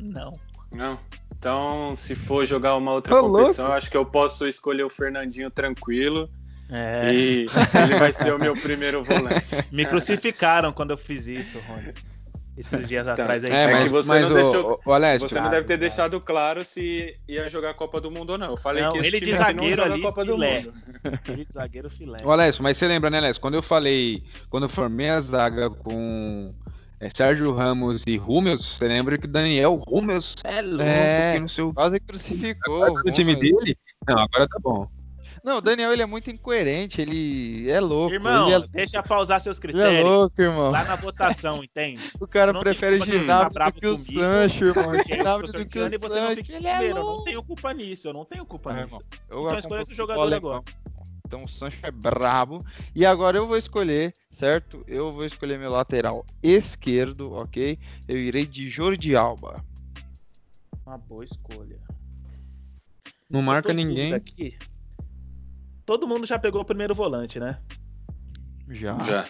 Não. 0.00 0.32
Não. 0.72 0.98
Então, 1.36 1.94
se 1.94 2.14
for 2.14 2.44
jogar 2.44 2.76
uma 2.76 2.92
outra 2.92 3.16
Ô, 3.16 3.20
competição, 3.20 3.66
eu 3.66 3.72
acho 3.72 3.90
que 3.90 3.96
eu 3.96 4.06
posso 4.06 4.46
escolher 4.46 4.84
o 4.84 4.88
Fernandinho 4.88 5.50
tranquilo. 5.50 6.30
É. 6.70 7.12
E 7.12 7.46
ele 7.84 7.98
vai 7.98 8.12
ser 8.12 8.32
o 8.34 8.38
meu 8.38 8.54
primeiro 8.54 9.04
volante. 9.04 9.48
Me 9.70 9.84
crucificaram 9.84 10.72
quando 10.72 10.90
eu 10.92 10.96
fiz 10.96 11.26
isso, 11.26 11.58
Rony. 11.68 11.92
Esses 12.56 12.88
dias 12.88 13.06
atrás 13.08 13.42
aí. 13.42 13.50
É, 13.50 13.64
É 13.64 13.72
mas, 13.72 13.82
que 13.84 13.88
você 13.90 14.08
mas 14.08 14.22
não 14.22 14.30
o, 14.30 14.34
deixou- 14.34 14.80
o, 14.86 14.90
o 14.92 15.18
Você 15.18 15.40
não 15.40 15.50
deve 15.50 15.66
ter 15.66 15.76
deixado 15.76 16.20
claro 16.20 16.64
se 16.64 17.16
ia 17.26 17.48
jogar 17.48 17.70
a 17.70 17.74
Copa 17.74 18.00
do 18.00 18.10
Mundo 18.12 18.30
ou 18.30 18.38
não. 18.38 18.50
Eu 18.50 18.56
falei 18.56 18.84
Não, 18.84 18.92
que 18.92 18.98
esse 18.98 19.08
ele 19.08 19.18
time 19.18 19.32
de 19.32 19.38
não 19.38 19.44
zagueiro 19.44 19.76
joga 19.82 19.92
ali, 19.94 20.02
Copa 20.02 20.24
do 20.24 20.32
filé. 20.34 20.60
Mundo. 20.62 20.74
Ele 21.28 21.44
de 21.44 21.52
zagueiro 21.52 21.90
filé. 21.90 22.20
O 22.24 22.30
Alessio, 22.30 22.62
mas 22.62 22.78
você 22.78 22.86
lembra, 22.86 23.10
né, 23.10 23.18
Alessio? 23.18 23.42
Quando 23.42 23.54
eu 23.54 23.62
falei, 23.62 24.22
quando 24.48 24.62
eu 24.64 24.68
formei 24.68 25.10
a 25.10 25.20
zaga 25.20 25.68
com 25.68 26.54
é, 27.00 27.10
Sérgio 27.12 27.52
Ramos 27.52 28.04
e 28.06 28.16
Rúmeus, 28.16 28.76
você 28.76 28.86
lembra 28.86 29.18
que 29.18 29.26
o 29.26 29.28
Daniel 29.28 29.74
Rúmeus 29.74 30.36
é 30.44 30.62
louco, 30.62 30.82
É. 30.84 31.32
que 31.34 31.40
não 31.40 31.48
sei 31.48 31.64
o 31.64 31.74
Quase 31.74 31.98
crucificou. 31.98 33.02
do 33.02 33.10
time 33.12 33.34
dele? 33.34 33.76
Não, 34.06 34.14
agora 34.16 34.46
tá 34.46 34.58
bom. 34.62 34.88
Não, 35.44 35.58
o 35.58 35.60
Daniel 35.60 35.92
ele 35.92 36.00
é 36.00 36.06
muito 36.06 36.30
incoerente, 36.30 37.02
ele 37.02 37.70
é 37.70 37.78
louco. 37.78 38.14
Irmão, 38.14 38.50
ele, 38.50 38.64
é, 38.64 38.66
deixa 38.68 39.02
pausar 39.02 39.38
seus 39.40 39.58
ele 39.58 39.72
é 39.72 39.72
critérios. 39.72 40.10
louco, 40.10 40.40
irmão. 40.40 40.70
Lá 40.70 40.84
na 40.84 40.96
votação, 40.96 41.62
entende? 41.62 42.00
O 42.18 42.26
cara 42.26 42.50
não 42.50 42.60
prefere 42.62 42.98
ficar 42.98 43.50
Ginabri 43.50 43.64
do 43.72 43.72
que 43.80 43.86
o 43.86 43.98
comigo, 43.98 44.20
Sancho, 44.20 44.64
irmão. 44.64 44.84
Tô 44.84 44.90
do 44.90 45.04
que 45.04 45.08
o 45.08 45.50
sorteando 45.52 45.98
você 46.00 46.14
não 46.20 46.22
Sancho. 46.28 46.34
tem 46.36 46.44
que 46.44 46.52
Ele 46.54 46.66
é 46.66 46.70
escolher. 46.72 46.90
Eu 46.90 46.94
não 46.94 47.02
louco. 47.02 47.24
tenho 47.24 47.42
culpa 47.44 47.74
nisso, 47.74 48.08
eu 48.08 48.12
não 48.14 48.24
tenho 48.24 48.46
culpa 48.46 48.70
Ah, 48.70 48.72
nisso. 48.72 48.86
irmão, 48.86 49.02
eu 49.28 49.46
Então 49.46 49.58
escolha 49.58 49.82
esse 49.82 49.94
jogador 49.94 50.20
alemão. 50.22 50.50
agora. 50.52 50.64
Então 51.26 51.42
o 51.42 51.48
Sancho 51.48 51.78
é 51.82 51.90
brabo. 51.90 52.64
E 52.94 53.04
agora 53.04 53.36
eu 53.36 53.46
vou 53.46 53.58
escolher, 53.58 54.14
certo? 54.30 54.82
Eu 54.86 55.10
vou 55.12 55.26
escolher 55.26 55.58
meu 55.58 55.70
lateral 55.70 56.24
esquerdo, 56.42 57.32
ok? 57.34 57.78
Eu 58.08 58.16
irei 58.18 58.46
de 58.46 58.70
Jordi 58.70 59.14
Alba. 59.14 59.62
Uma 60.86 60.96
boa 60.96 61.24
escolha. 61.24 61.78
Não 63.28 63.42
marca 63.42 63.72
ninguém. 63.74 64.14
Aqui. 64.14 64.56
Todo 65.84 66.08
mundo 66.08 66.26
já 66.26 66.38
pegou 66.38 66.62
o 66.62 66.64
primeiro 66.64 66.94
volante, 66.94 67.38
né? 67.38 67.58
Já. 68.68 68.98
Já. 69.04 69.24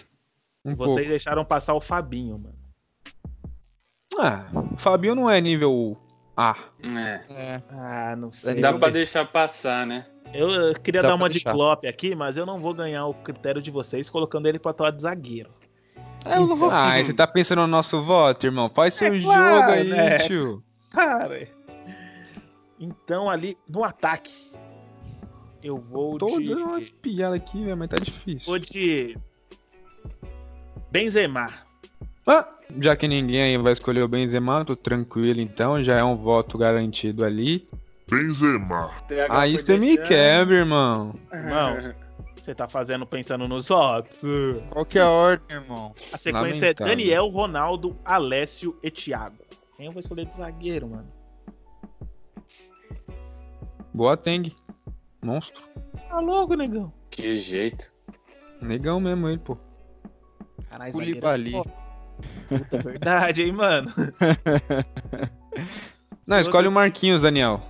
Um 0.63 0.75
Vocês 0.75 0.95
pouco. 0.95 1.09
deixaram 1.09 1.45
passar 1.45 1.73
o 1.73 1.81
Fabinho, 1.81 2.39
mano. 2.39 2.55
Ah, 4.17 4.45
o 4.73 4.77
Fabinho 4.77 5.13
não 5.13 5.29
é 5.29 5.41
nível 5.41 5.97
A. 6.35 6.55
É. 6.81 7.21
É. 7.29 7.61
Ah, 7.69 8.15
não 8.15 8.31
sei. 8.31 8.61
Dá 8.61 8.73
pra 8.73 8.89
deixar 8.89 9.25
passar, 9.25 9.85
né? 9.85 10.05
Eu, 10.33 10.49
eu 10.49 10.73
queria 10.79 11.01
Dá 11.01 11.09
dar 11.09 11.15
uma 11.15 11.29
de. 11.29 11.39
Klopp 11.41 11.85
aqui, 11.85 12.15
mas 12.15 12.35
eu 12.37 12.45
não 12.45 12.59
vou 12.59 12.73
ganhar 12.73 13.05
o 13.05 13.13
critério 13.13 13.61
de 13.61 13.69
vocês 13.71 14.09
colocando 14.09 14.47
ele 14.47 14.57
pra 14.59 14.71
atuar 14.71 14.91
de 14.91 15.01
zagueiro. 15.01 15.49
É, 16.23 16.37
eu 16.37 16.47
não 16.47 16.55
vou. 16.55 16.71
Ah, 16.71 17.03
você 17.03 17.13
tá 17.13 17.27
pensando 17.27 17.61
no 17.61 17.67
nosso 17.67 18.03
voto, 18.03 18.45
irmão? 18.45 18.69
Faz 18.69 18.95
seu 18.95 19.13
É 19.13 19.21
claro, 19.21 19.55
jogo 19.55 19.71
aí, 19.71 19.89
né? 19.89 20.17
tio. 20.27 20.63
Cara. 20.89 21.47
Então 22.79 23.29
ali 23.29 23.57
no 23.69 23.83
ataque 23.83 24.51
eu 25.65 25.77
vou 25.77 26.19
Tô 26.19 26.39
de 26.39 26.47
dando 26.47 26.63
umas 26.63 26.89
piadas 26.89 27.37
aqui, 27.37 27.63
velho, 27.63 27.75
mas 27.75 27.89
tá 27.89 27.97
difícil. 27.97 28.45
vou 28.45 28.59
de 28.59 29.17
Benzema. 30.91 31.47
Ah, 32.27 32.47
já 32.79 32.95
que 32.95 33.07
ninguém 33.07 33.41
aí 33.41 33.57
vai 33.57 33.73
escolher 33.73 34.03
o 34.03 34.07
Benzema, 34.07 34.63
tô 34.63 34.75
tranquilo 34.75 35.41
então, 35.41 35.83
já 35.83 35.97
é 35.97 36.03
um 36.03 36.15
voto 36.15 36.57
garantido 36.57 37.25
ali. 37.25 37.67
Benzema. 38.07 38.91
TH 39.07 39.27
Aí 39.29 39.53
você 39.57 39.77
me 39.77 39.97
quebra, 39.97 40.57
irmão. 40.57 41.15
Irmão, 41.33 41.95
você 42.37 42.53
tá 42.53 42.67
fazendo 42.69 43.05
pensando 43.07 43.47
nos 43.47 43.67
votos. 43.67 44.21
Qual 44.69 44.85
que 44.85 44.99
é 44.99 45.01
a 45.01 45.09
ordem, 45.09 45.57
irmão? 45.57 45.95
A 46.13 46.17
sequência 46.17 46.67
Lamentável. 46.67 46.85
é 46.85 46.95
Daniel, 46.95 47.27
Ronaldo, 47.29 47.97
Alessio 48.05 48.77
e 48.83 48.91
Thiago. 48.91 49.37
Quem 49.75 49.87
eu 49.87 49.91
vou 49.91 49.99
escolher 49.99 50.25
de 50.25 50.35
zagueiro, 50.35 50.87
mano? 50.87 51.11
Boa 53.91 54.15
Teng. 54.15 54.53
Monstro. 55.25 55.61
Tá 56.07 56.19
louco, 56.19 56.55
negão. 56.55 56.93
Que 57.09 57.35
jeito. 57.35 57.91
Negão 58.61 58.99
mesmo 58.99 59.27
ele, 59.27 59.39
pô. 59.39 59.57
Caralho, 60.69 60.89
é 60.89 61.51
foda. 61.51 61.73
Puta 62.47 62.77
verdade, 62.77 63.43
hein, 63.43 63.51
mano. 63.51 63.91
Não, 66.27 66.39
escolhe 66.39 66.67
o 66.67 66.71
Marquinhos, 66.71 67.21
Daniel. 67.21 67.61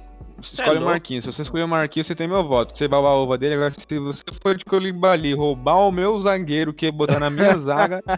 Cê 0.44 0.62
é 0.62 0.64
Escolhe 0.64 0.80
o. 0.80 0.86
Marquinhos. 0.86 1.24
Se 1.24 1.32
você 1.32 1.42
escolher 1.42 1.64
o 1.64 1.68
Marquinhos, 1.68 2.08
você 2.08 2.16
tem 2.16 2.28
meu 2.28 2.44
voto. 2.44 2.78
Você 2.78 2.88
vai 2.88 3.00
a 3.00 3.04
ova 3.04 3.38
dele. 3.38 3.56
Agora, 3.56 3.74
se 3.74 4.00
você 4.00 4.24
for 4.42 4.56
de 4.56 4.66
Colibali 4.66 5.34
roubar 5.34 5.78
o 5.78 5.92
meu 5.92 6.20
zagueiro 6.22 6.74
que 6.74 6.86
ia 6.86 6.92
botar 6.92 7.20
na 7.20 7.30
minha 7.30 7.58
zaga. 7.58 8.02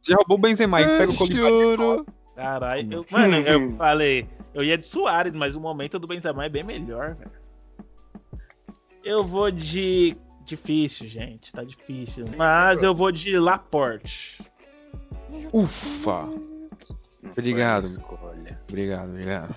Você 0.00 0.14
roubou 0.14 0.38
o 0.38 0.40
Benzema 0.40 0.80
e 0.80 0.86
pega 0.86 1.12
o 1.12 1.16
Colibali. 1.16 2.04
Caralho, 2.34 2.92
eu, 2.92 3.04
mano, 3.10 3.36
eu 3.36 3.76
falei, 3.76 4.26
eu 4.58 4.64
ia 4.64 4.76
de 4.76 4.84
Soares, 4.84 5.32
mas 5.32 5.54
o 5.54 5.60
momento 5.60 6.00
do 6.00 6.08
Benzema 6.08 6.44
é 6.44 6.48
bem 6.48 6.64
melhor, 6.64 7.14
velho. 7.14 7.30
Eu 9.04 9.22
vou 9.22 9.52
de. 9.52 10.16
Difícil, 10.44 11.06
gente, 11.06 11.52
tá 11.52 11.62
difícil. 11.62 12.24
Mas 12.36 12.82
eu 12.82 12.92
vou 12.92 13.12
de 13.12 13.38
Laporte. 13.38 14.42
Ufa. 15.52 16.28
Obrigado. 17.22 17.86
Obrigado, 18.68 19.10
obrigado. 19.10 19.54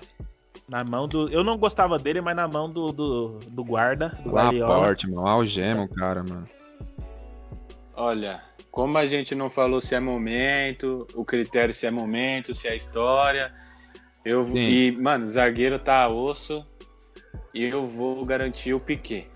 Na 0.68 0.84
mão 0.84 1.08
do. 1.08 1.28
Eu 1.30 1.42
não 1.42 1.58
gostava 1.58 1.98
dele, 1.98 2.20
mas 2.20 2.36
na 2.36 2.46
mão 2.46 2.70
do, 2.70 2.92
do, 2.92 3.40
do 3.48 3.64
guarda, 3.64 4.10
do. 4.22 4.30
Laporte, 4.30 5.10
mano. 5.10 5.26
Algema 5.26 5.82
o 5.82 5.88
cara, 5.88 6.22
mano. 6.22 6.48
Olha, 7.94 8.40
como 8.70 8.98
a 8.98 9.06
gente 9.06 9.34
não 9.34 9.50
falou 9.50 9.80
se 9.80 9.96
é 9.96 10.00
momento, 10.00 11.08
o 11.14 11.24
critério 11.24 11.74
se 11.74 11.86
é 11.86 11.90
momento, 11.90 12.54
se 12.54 12.68
é 12.68 12.76
história, 12.76 13.52
eu 14.24 14.46
Sim. 14.46 14.58
e 14.58 14.92
mano, 14.92 15.26
zagueiro 15.26 15.78
tá 15.78 16.02
a 16.02 16.08
osso 16.08 16.66
e 17.54 17.64
eu 17.64 17.84
vou 17.84 18.24
garantir 18.24 18.74
o 18.74 18.80
Piquet. 18.80 19.28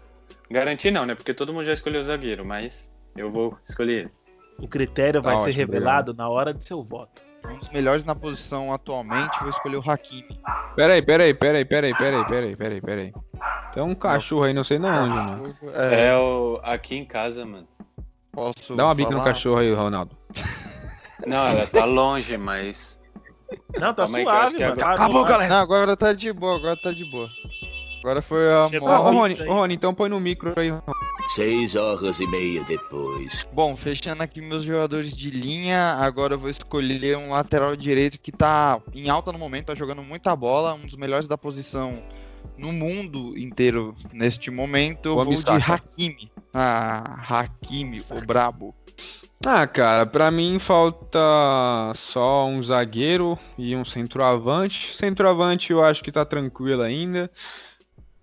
Garantir 0.50 0.90
não, 0.90 1.04
né? 1.04 1.14
Porque 1.14 1.34
todo 1.34 1.52
mundo 1.52 1.64
já 1.64 1.72
escolheu 1.72 2.00
o 2.00 2.04
zagueiro, 2.04 2.44
mas 2.44 2.94
eu 3.16 3.30
vou 3.30 3.56
escolher 3.64 4.00
ele. 4.00 4.10
O 4.58 4.68
critério 4.68 5.20
vai 5.20 5.34
Tá 5.34 5.42
ser 5.42 5.50
ótimo, 5.50 5.58
revelado 5.66 6.14
na 6.14 6.28
hora 6.28 6.54
de 6.54 6.64
seu 6.64 6.82
voto. 6.82 7.22
Um 7.48 7.58
dos 7.58 7.68
melhores 7.68 8.04
na 8.04 8.14
posição 8.14 8.72
atualmente, 8.72 9.38
vou 9.40 9.50
escolher 9.50 9.76
o 9.76 9.90
Hakimi. 9.90 10.40
Pera 10.74 10.94
aí, 10.94 11.02
pera 11.02 11.24
aí, 11.24 11.34
pera 11.34 11.58
aí, 11.58 11.64
pera 11.64 11.86
aí, 11.86 11.94
pera 11.94 12.16
aí, 12.16 12.24
pera 12.24 12.46
aí, 12.46 12.56
pera 12.56 12.74
aí, 12.74 12.80
pera 12.80 13.00
aí. 13.02 13.12
Tem 13.74 13.82
um 13.82 13.94
cachorro 13.94 14.44
aí, 14.44 14.54
não 14.54 14.64
sei 14.64 14.78
não 14.78 14.88
onde, 14.88 15.10
mano. 15.14 15.56
É, 15.74 16.08
É 16.08 16.16
o 16.16 16.58
aqui 16.62 16.96
em 16.96 17.04
casa, 17.04 17.44
mano. 17.44 17.68
posso 18.32 18.74
Dá 18.74 18.84
uma 18.86 18.94
bica 18.94 19.10
no 19.10 19.22
cachorro 19.22 19.58
aí, 19.58 19.72
Ronaldo. 19.72 20.16
Não, 21.26 21.46
ela 21.46 21.66
tá 21.66 21.84
longe, 21.84 22.36
mas 22.36 23.00
Não, 23.78 23.94
tá 23.94 24.04
Calma 24.04 24.20
suave, 24.22 24.58
mano. 24.58 24.72
agora- 24.72 24.94
Acabou, 24.94 25.24
galera. 25.24 25.48
Não, 25.54 25.60
agora 25.62 25.96
tá 25.96 26.12
de 26.12 26.32
boa, 26.32 26.56
agora 26.56 26.76
tá 26.76 26.92
de 26.92 27.04
boa. 27.04 27.28
Agora 28.00 28.22
foi 28.22 28.52
a 28.52 28.68
Chegou 28.68 28.88
Ô, 28.88 28.92
a 28.92 29.00
ô, 29.00 29.12
moda. 29.12 29.18
hora. 29.34 29.34
Rony, 29.34 29.48
Rony, 29.48 29.74
então 29.74 29.92
põe 29.94 30.08
no 30.08 30.20
micro 30.20 30.54
aí. 30.58 30.72
Seis 31.30 31.74
horas 31.74 32.20
e 32.20 32.26
meia 32.28 32.62
depois. 32.64 33.44
Bom, 33.52 33.74
fechando 33.76 34.22
aqui 34.22 34.40
meus 34.40 34.62
jogadores 34.62 35.14
de 35.14 35.28
linha, 35.28 35.94
agora 36.00 36.34
eu 36.34 36.38
vou 36.38 36.48
escolher 36.48 37.16
um 37.16 37.30
lateral 37.30 37.74
direito 37.74 38.18
que 38.20 38.30
tá 38.30 38.80
em 38.94 39.08
alta 39.10 39.32
no 39.32 39.38
momento, 39.38 39.66
tá 39.66 39.74
jogando 39.74 40.02
muita 40.04 40.36
bola, 40.36 40.74
um 40.74 40.86
dos 40.86 40.94
melhores 40.94 41.26
da 41.26 41.36
posição 41.36 42.00
no 42.56 42.72
mundo 42.72 43.36
inteiro 43.36 43.92
neste 44.12 44.52
momento. 44.52 45.08
Eu 45.08 45.18
O 45.18 45.24
vou 45.24 45.34
de. 45.34 45.50
Hakimi. 45.50 46.30
Ah, 46.54 47.18
Hakimi, 47.28 48.00
o 48.10 48.24
brabo. 48.24 48.72
Ah, 49.44 49.66
cara, 49.66 50.06
pra 50.06 50.30
mim 50.30 50.58
falta 50.58 51.18
só 51.94 52.46
um 52.46 52.62
zagueiro 52.62 53.38
e 53.56 53.76
um 53.76 53.84
centroavante. 53.84 54.96
Centroavante 54.96 55.70
eu 55.70 55.84
acho 55.84 56.02
que 56.02 56.10
tá 56.10 56.24
tranquilo 56.24 56.82
ainda. 56.82 57.30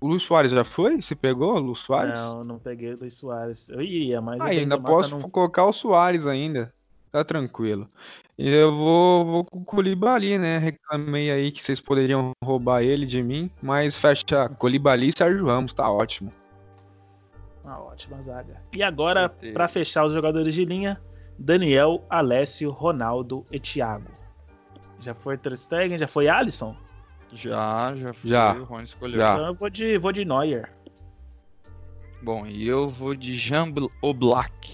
O 0.01 0.07
Luiz 0.07 0.23
Soares 0.23 0.51
já 0.51 0.65
foi? 0.65 1.01
Se 1.01 1.15
pegou 1.15 1.55
o 1.55 1.59
Luiz 1.59 1.79
Soares? 1.79 2.19
Não, 2.19 2.43
não 2.43 2.59
peguei 2.59 2.93
o 2.93 2.97
Luiz 2.99 3.13
Soares. 3.17 3.69
Eu 3.69 3.81
iria, 3.81 4.19
mas. 4.21 4.41
Ah, 4.41 4.45
ainda 4.45 4.77
posso 4.77 5.11
num- 5.11 5.29
colocar 5.29 5.65
o 5.65 5.71
Soares 5.73 6.25
ainda. 6.25 6.73
Tá 7.11 7.23
tranquilo. 7.23 7.87
E 8.37 8.49
eu 8.49 8.75
vou, 8.75 9.23
vou 9.23 9.45
com 9.45 9.59
o 9.59 9.63
Colibali, 9.65 10.37
né? 10.39 10.57
Reclamei 10.57 11.29
aí 11.31 11.51
que 11.51 11.61
vocês 11.63 11.79
poderiam 11.79 12.31
roubar 12.43 12.81
ele 12.81 13.05
de 13.05 13.21
mim. 13.21 13.49
Mas 13.61 13.95
fecha 13.95 14.49
Colibali 14.57 15.09
e 15.09 15.13
Sérgio 15.15 15.45
Ramos, 15.45 15.71
tá 15.73 15.89
ótimo. 15.89 16.33
Uma 17.63 17.79
ótima 17.81 18.21
zaga. 18.21 18.61
E 18.73 18.83
agora, 18.83 19.29
pra 19.53 19.67
fechar 19.67 20.05
os 20.05 20.13
jogadores 20.13 20.53
de 20.53 20.65
linha, 20.65 21.01
Daniel, 21.39 22.03
Alessio, 22.09 22.71
Ronaldo 22.71 23.45
e 23.51 23.59
Thiago. 23.59 24.11
Já 24.99 25.13
foi 25.13 25.37
Ter 25.37 25.57
Stegen, 25.57 25.97
já 25.97 26.07
foi 26.07 26.27
Alisson? 26.27 26.75
Já, 27.33 27.93
já 27.95 28.13
foi. 28.13 28.29
Já. 28.29 28.53
O 28.53 28.63
Rony 28.65 28.83
escolheu. 28.83 29.19
Já. 29.19 29.33
Então 29.33 29.47
eu 29.47 29.53
vou 29.55 29.69
de, 29.69 29.97
vou 29.97 30.11
de 30.11 30.25
Neuer. 30.25 30.69
Bom, 32.21 32.45
e 32.45 32.67
eu 32.67 32.89
vou 32.89 33.15
de 33.15 33.33
Jean 33.35 33.69
Bl- 33.71 33.87
Oblak. 34.01 34.71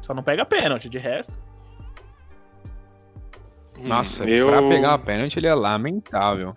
Só 0.00 0.12
não 0.14 0.22
pega 0.22 0.44
pênalti, 0.44 0.88
de 0.88 0.98
resto. 0.98 1.38
Nossa, 3.78 4.24
eu, 4.24 4.48
pra 4.48 4.68
pegar 4.68 4.94
a 4.94 4.98
pênalti 4.98 5.38
ele 5.38 5.46
é 5.46 5.54
lamentável. 5.54 6.56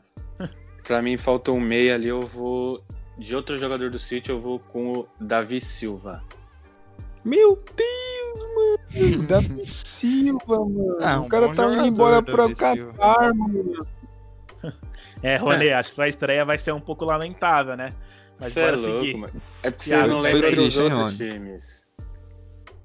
Pra 0.84 1.01
mim 1.01 1.17
falta 1.17 1.51
um 1.51 1.60
meia 1.60 1.96
ali, 1.96 2.08
eu 2.08 2.22
vou. 2.22 2.84
De 3.17 3.36
outro 3.36 3.57
jogador 3.57 3.89
do 3.89 3.98
City, 4.00 4.29
eu 4.29 4.39
vou 4.39 4.60
com 4.60 4.91
o 4.91 5.07
Davi 5.19 5.62
Silva. 5.62 6.22
Meu 7.24 7.57
Deus, 7.75 8.39
mano. 8.55 9.24
Davi 9.27 9.67
Silva, 9.67 10.60
mano. 10.60 10.98
Ah, 11.01 11.19
um 11.19 11.25
o 11.25 11.29
cara 11.29 11.53
tá 11.55 11.74
indo 11.74 11.86
embora 11.86 12.22
pra 12.22 12.48
Silva. 12.53 12.93
Qatar, 12.93 13.34
mano. 13.36 13.88
É, 15.24 15.38
Rony, 15.38 15.72
acho 15.72 15.89
que 15.89 15.95
sua 15.95 16.07
estreia 16.07 16.45
vai 16.45 16.57
ser 16.57 16.72
um 16.72 16.79
pouco 16.79 17.03
lamentável, 17.05 17.75
né? 17.75 17.93
Mas 18.39 18.53
Você 18.53 18.60
é 18.62 18.72
louco, 18.72 19.05
seguir. 19.05 19.17
mano. 19.17 19.41
É 19.63 19.72
porque 19.72 19.89
vocês 19.89 20.07
não 20.07 20.19
lembram 20.19 20.50
dos 20.51 20.60
triste, 20.60 20.79
outros 20.79 21.01
Rony? 21.01 21.17
times. 21.17 21.88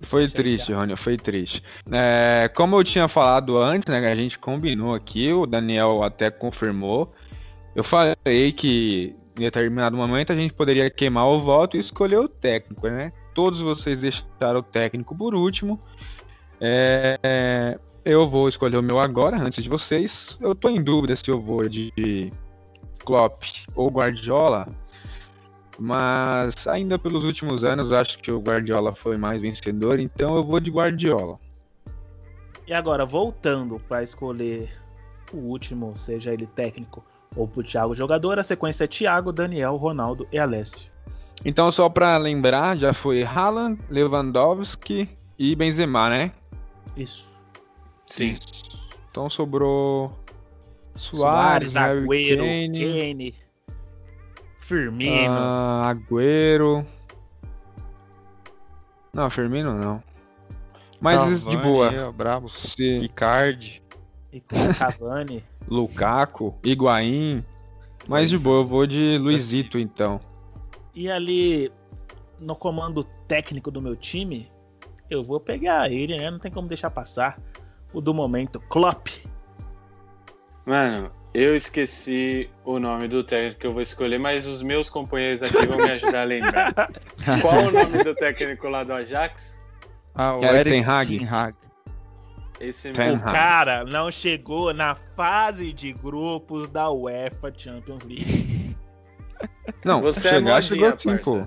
Foi 0.03 0.29
triste, 0.29 0.73
Rony, 0.73 0.97
foi 0.97 1.17
triste. 1.19 1.63
É, 1.93 2.51
como 2.55 2.77
eu 2.77 2.85
tinha 2.85 3.09
falado 3.09 3.59
antes, 3.59 3.89
né, 3.89 4.11
a 4.11 4.17
gente 4.17 4.39
combinou 4.39 4.95
aqui, 4.95 5.31
o 5.33 5.45
Daniel 5.45 6.03
até 6.03 6.31
confirmou. 6.31 7.13
Eu 7.75 7.85
falei 7.85 8.53
que 8.57 9.15
em 9.41 9.45
determinado 9.45 9.97
momento 9.97 10.33
a 10.33 10.37
gente 10.37 10.53
poderia 10.53 10.91
queimar 10.91 11.27
o 11.27 11.41
voto 11.41 11.77
e 11.77 11.81
escolher 11.81 12.19
o 12.19 12.29
técnico, 12.29 12.89
né? 12.89 13.11
Todos 13.35 13.61
vocês 13.61 13.99
deixaram 13.99 14.61
o 14.61 14.63
técnico 14.63 15.17
por 15.17 15.35
último. 15.35 15.81
É, 16.61 17.19
é, 17.23 17.79
eu 18.05 18.29
vou 18.29 18.49
escolher 18.49 18.77
o 18.77 18.83
meu 18.83 19.01
agora, 19.01 19.41
antes 19.41 19.65
de 19.65 19.71
vocês. 19.71 20.37
Eu 20.41 20.55
tô 20.55 20.69
em 20.69 20.83
dúvida 20.83 21.17
se 21.17 21.31
eu 21.31 21.41
vou 21.41 21.67
de 21.67 22.31
Klopp 22.99 23.43
ou 23.75 23.91
Guardiola. 23.91 24.69
Mas 25.79 26.67
ainda 26.67 26.99
pelos 26.99 27.25
últimos 27.25 27.65
anos 27.65 27.91
acho 27.91 28.19
que 28.19 28.31
o 28.31 28.41
Guardiola 28.41 28.95
foi 28.95 29.17
mais 29.17 29.41
vencedor, 29.41 29.99
então 29.99 30.37
eu 30.37 30.45
vou 30.45 30.61
de 30.61 30.71
Guardiola. 30.71 31.39
E 32.67 32.75
agora, 32.75 33.07
voltando 33.07 33.81
para 33.89 34.03
escolher 34.03 34.71
o 35.33 35.39
último, 35.39 35.97
seja 35.97 36.35
ele 36.35 36.47
técnico 36.47 37.03
ou 37.37 37.47
pro 37.47 37.63
Thiago 37.63 37.95
jogador, 37.95 38.39
a 38.39 38.45
sequência 38.45 38.85
é 38.85 38.87
Thiago, 38.87 39.33
Daniel, 39.33 39.77
Ronaldo 39.77 40.27
e 40.33 40.39
Alessio. 40.39 40.91
Então 41.45 41.71
só 41.73 41.89
pra 41.89 42.17
lembrar, 42.19 42.77
já 42.77 42.93
foi 42.93 43.23
Haaland, 43.23 43.81
Lewandowski 43.89 45.09
e 45.39 45.55
Benzema, 45.57 46.11
né? 46.11 46.33
Isso. 46.97 47.33
Sim. 48.07 48.37
Então 49.11 49.31
sobrou 49.31 50.13
Soares, 50.97 51.73
Suárez, 51.73 51.75
Harry 51.75 52.01
Agüero, 52.05 52.43
Kane, 52.43 52.79
Kane, 52.79 53.35
Firmino. 54.59 55.33
ah, 55.33 55.89
Agüero. 55.91 56.85
Não, 59.13 59.31
Firmino 59.31 59.73
não. 59.75 60.03
Mas 61.01 61.21
de 61.27 61.45
Cavani, 61.45 61.57
boa. 61.63 62.09
ó, 62.09 62.13
brabo. 62.13 62.49
Se 62.51 62.99
Icardi. 62.99 63.83
E 64.33 64.41
Cavani. 64.41 65.43
Lukaku, 65.71 66.55
Higuaín. 66.65 67.45
Mas 68.09 68.31
de 68.31 68.39
boa, 68.39 68.63
eu 68.63 68.67
vou 68.67 68.87
de 68.87 69.17
Luizito 69.19 69.79
então. 69.79 70.21
E 70.95 71.11
ali 71.11 71.71
no 72.41 72.57
comando 72.57 73.05
técnico 73.29 73.71
do 73.71 73.81
meu 73.81 73.95
time, 73.95 74.51
eu 75.09 75.23
vou 75.23 75.39
pegar 75.39 75.91
ele, 75.91 76.17
né? 76.17 76.31
Não 76.31 76.39
tem 76.39 76.51
como 76.51 76.67
deixar 76.67 76.91
passar. 76.91 77.41
O 77.93 78.01
do 78.01 78.13
momento, 78.15 78.59
Klopp. 78.61 79.09
Mano, 80.65 81.11
eu 81.35 81.55
esqueci 81.55 82.51
o 82.65 82.79
nome 82.79 83.09
do 83.09 83.23
técnico 83.23 83.61
que 83.61 83.67
eu 83.67 83.73
vou 83.73 83.83
escolher, 83.83 84.19
mas 84.19 84.47
os 84.47 84.63
meus 84.63 84.89
companheiros 84.89 85.43
aqui 85.43 85.67
vão 85.67 85.79
me 85.79 85.91
ajudar 85.91 86.23
a 86.23 86.25
lembrar. 86.25 86.75
Qual 87.41 87.67
o 87.67 87.71
nome 87.71 88.03
do 88.03 88.15
técnico 88.15 88.69
lá 88.69 88.83
do 88.85 88.93
Ajax? 88.93 89.61
Ah, 90.15 90.37
o 90.37 90.45
Eric 90.45 90.71
Ten 90.71 90.85
Hag. 90.85 91.19
Ten 91.19 91.29
Hag. 91.29 91.55
Esse 92.61 92.93
Ten 92.93 93.11
O 93.11 93.13
mesmo. 93.15 93.25
Hag. 93.27 93.33
cara 93.33 93.85
não 93.85 94.11
chegou 94.13 94.73
na 94.75 94.95
fase 95.17 95.73
de 95.73 95.93
grupos 95.93 96.71
da 96.71 96.91
UEFA 96.91 97.53
Champions 97.57 98.03
League. 98.05 98.77
Não, 99.85 100.03
Você 100.03 100.29
é 100.29 100.41
modinha, 100.41 100.63
chegou 100.63 100.89
assim. 100.89 101.47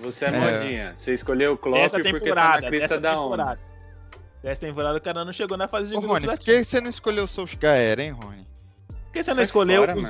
Você 0.00 0.24
é, 0.26 0.28
É. 0.28 0.32
modinha. 0.52 0.92
Você 0.94 1.14
escolheu 1.14 1.54
o 1.54 1.56
Klopp 1.58 1.76
Dessa 1.76 1.96
porque 1.98 2.12
tá 2.12 2.18
temporada, 2.20 2.60
na 2.60 2.68
crista 2.68 3.00
da 3.00 3.18
onda. 3.20 3.36
temporada. 3.36 3.60
Dessa 4.42 4.60
temporada 4.60 4.98
o 4.98 5.00
cara 5.00 5.24
não 5.24 5.32
chegou 5.32 5.56
na 5.56 5.66
fase 5.66 5.88
de 5.88 5.94
Ô, 5.96 5.98
grupos 6.00 6.14
Rony, 6.16 6.26
da 6.26 6.36
por 6.36 6.44
que 6.44 6.64
você 6.64 6.80
não 6.80 6.90
escolheu 6.90 7.24
o 7.24 7.28
Solskjaer, 7.28 7.98
hein, 7.98 8.10
Rony? 8.10 8.46
Por 8.86 9.12
que 9.12 9.22
você 9.24 9.30
não 9.30 9.34
Sai 9.36 9.44
escolheu 9.44 9.80
fora, 9.82 9.92
o 9.92 9.96
mano. 9.96 10.08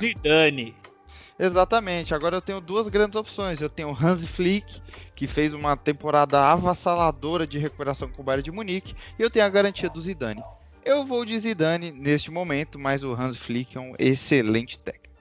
Exatamente, 1.38 2.14
agora 2.14 2.36
eu 2.36 2.40
tenho 2.40 2.60
duas 2.60 2.88
grandes 2.88 3.16
opções. 3.16 3.60
Eu 3.60 3.68
tenho 3.68 3.90
o 3.90 3.92
Hans 3.92 4.24
Flick, 4.24 4.80
que 5.16 5.26
fez 5.26 5.52
uma 5.52 5.76
temporada 5.76 6.40
avassaladora 6.40 7.46
de 7.46 7.58
recuperação 7.58 8.08
com 8.08 8.22
o 8.22 8.24
Bayern 8.24 8.44
de 8.44 8.52
Munique, 8.52 8.94
e 9.18 9.22
eu 9.22 9.30
tenho 9.30 9.44
a 9.44 9.48
garantia 9.48 9.90
do 9.90 10.00
Zidane. 10.00 10.42
Eu 10.84 11.04
vou 11.04 11.24
de 11.24 11.38
Zidane 11.38 11.90
neste 11.90 12.30
momento, 12.30 12.78
mas 12.78 13.02
o 13.02 13.12
Hans 13.12 13.36
Flick 13.36 13.76
é 13.76 13.80
um 13.80 13.94
excelente 13.98 14.78
técnico. 14.78 15.14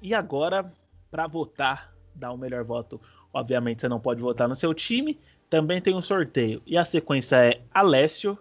E 0.00 0.14
agora, 0.14 0.72
pra 1.10 1.26
votar, 1.26 1.92
dar 2.14 2.32
o 2.32 2.36
melhor 2.36 2.62
voto, 2.62 3.00
obviamente 3.32 3.80
você 3.80 3.88
não 3.88 3.98
pode 3.98 4.20
votar 4.20 4.48
no 4.48 4.54
seu 4.54 4.74
time. 4.74 5.18
Também 5.48 5.80
tem 5.80 5.94
um 5.94 6.02
sorteio. 6.02 6.62
E 6.66 6.76
a 6.76 6.84
sequência 6.84 7.36
é 7.36 7.62
Alessio, 7.72 8.38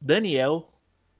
Daniel, 0.00 0.68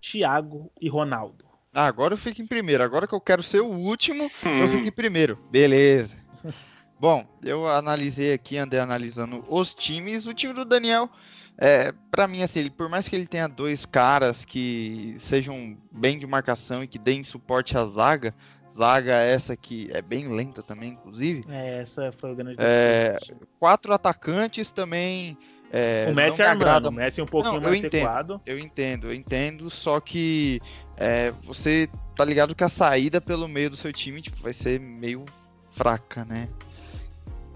Thiago 0.01 0.71
e 0.81 0.89
Ronaldo. 0.89 1.48
Ah, 1.73 1.87
agora 1.87 2.15
eu 2.15 2.19
fico 2.19 2.41
em 2.43 2.47
primeiro. 2.47 2.83
Agora 2.83 3.07
que 3.07 3.15
eu 3.15 3.21
quero 3.21 3.43
ser 3.43 3.61
o 3.61 3.69
último, 3.69 4.31
eu 4.45 4.65
Hum, 4.65 4.69
fico 4.69 4.89
em 4.89 4.93
primeiro. 4.93 5.39
Beleza. 5.51 6.17
Bom, 6.99 7.25
eu 7.43 7.69
analisei 7.69 8.33
aqui, 8.33 8.57
andei 8.57 8.81
analisando 8.81 9.45
os 9.49 9.73
times. 9.75 10.27
O 10.27 10.35
time 10.35 10.53
do 10.53 10.65
Daniel, 10.65 11.09
é, 11.57 11.93
para 12.11 12.27
mim, 12.27 12.43
assim, 12.43 12.59
ele, 12.61 12.71
por 12.71 12.89
mais 12.89 13.07
que 13.07 13.15
ele 13.15 13.27
tenha 13.27 13.47
dois 13.49 13.87
caras 13.87 14.45
que 14.45 15.15
sejam 15.19 15.77
bem 15.93 16.19
de 16.19 16.27
marcação 16.27 16.83
e 16.83 16.89
que 16.89 16.99
deem 16.99 17.23
suporte 17.23 17.79
à 17.79 17.85
zaga, 17.85 18.35
zaga 18.75 19.15
essa 19.15 19.57
que 19.57 19.89
é 19.93 20.03
bem 20.03 20.27
lenta 20.29 20.61
também, 20.63 20.91
inclusive. 20.91 21.45
É, 21.49 21.79
essa 21.83 22.11
foi 22.11 22.33
o 22.33 22.35
grande 22.35 22.57
É. 22.59 23.17
Quatro 23.61 23.93
atacantes 23.93 24.73
também. 24.73 25.39
É, 25.73 26.07
O 26.11 26.15
Messi 26.15 26.39
não 26.39 26.45
me 26.47 26.51
armando, 26.51 26.63
agrada 26.63 26.89
o 26.89 26.93
Messi 26.93 27.23
um 27.23 27.27
pouquinho 27.27 27.55
Não, 27.55 27.63
eu 27.63 27.69
mais 27.69 27.79
entendo. 27.85 27.93
recuado. 28.01 28.41
Eu 28.47 28.59
entendo, 28.59 29.07
eu 29.09 29.15
entendo, 29.15 29.71
só 29.71 30.01
que 30.01 30.59
é, 30.97 31.31
você 31.45 31.89
tá 32.17 32.25
ligado 32.25 32.55
que 32.55 32.65
a 32.65 32.69
saída 32.69 33.21
pelo 33.21 33.47
meio 33.47 33.71
do 33.71 33.77
seu 33.77 33.93
time 33.93 34.21
tipo, 34.23 34.41
vai 34.43 34.53
ser 34.53 34.81
meio 34.81 35.25
fraca, 35.73 36.25
né? 36.25 36.49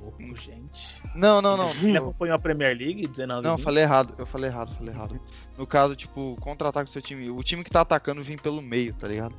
Pouco, 0.01 0.37
gente. 0.37 1.01
Não, 1.15 1.41
não, 1.41 1.57
não. 1.57 1.71
Ele 1.71 1.97
eu- 1.97 2.03
acompanhou 2.03 2.35
a 2.35 2.39
Premier 2.39 2.77
League 2.77 3.07
19 3.07 3.47
não, 3.47 3.57
vinte? 3.57 3.65
falei 3.65 3.85
errado, 3.85 4.15
eu 4.19 4.27
falei 4.27 4.51
errado, 4.51 4.75
falei 4.77 4.93
errado. 4.93 5.21
No 5.57 5.67
caso, 5.67 5.95
tipo, 5.95 6.37
contra-ataque 6.41 6.91
do 6.91 6.93
seu 6.93 7.03
time, 7.03 7.31
o 7.31 7.43
time 7.43 7.63
que 7.63 7.71
tá 7.71 7.83
atacando 7.83 8.23
vem 8.23 8.37
pelo 8.37 8.61
meio, 8.63 8.95
tá 8.95 9.07
ligado? 9.07 9.35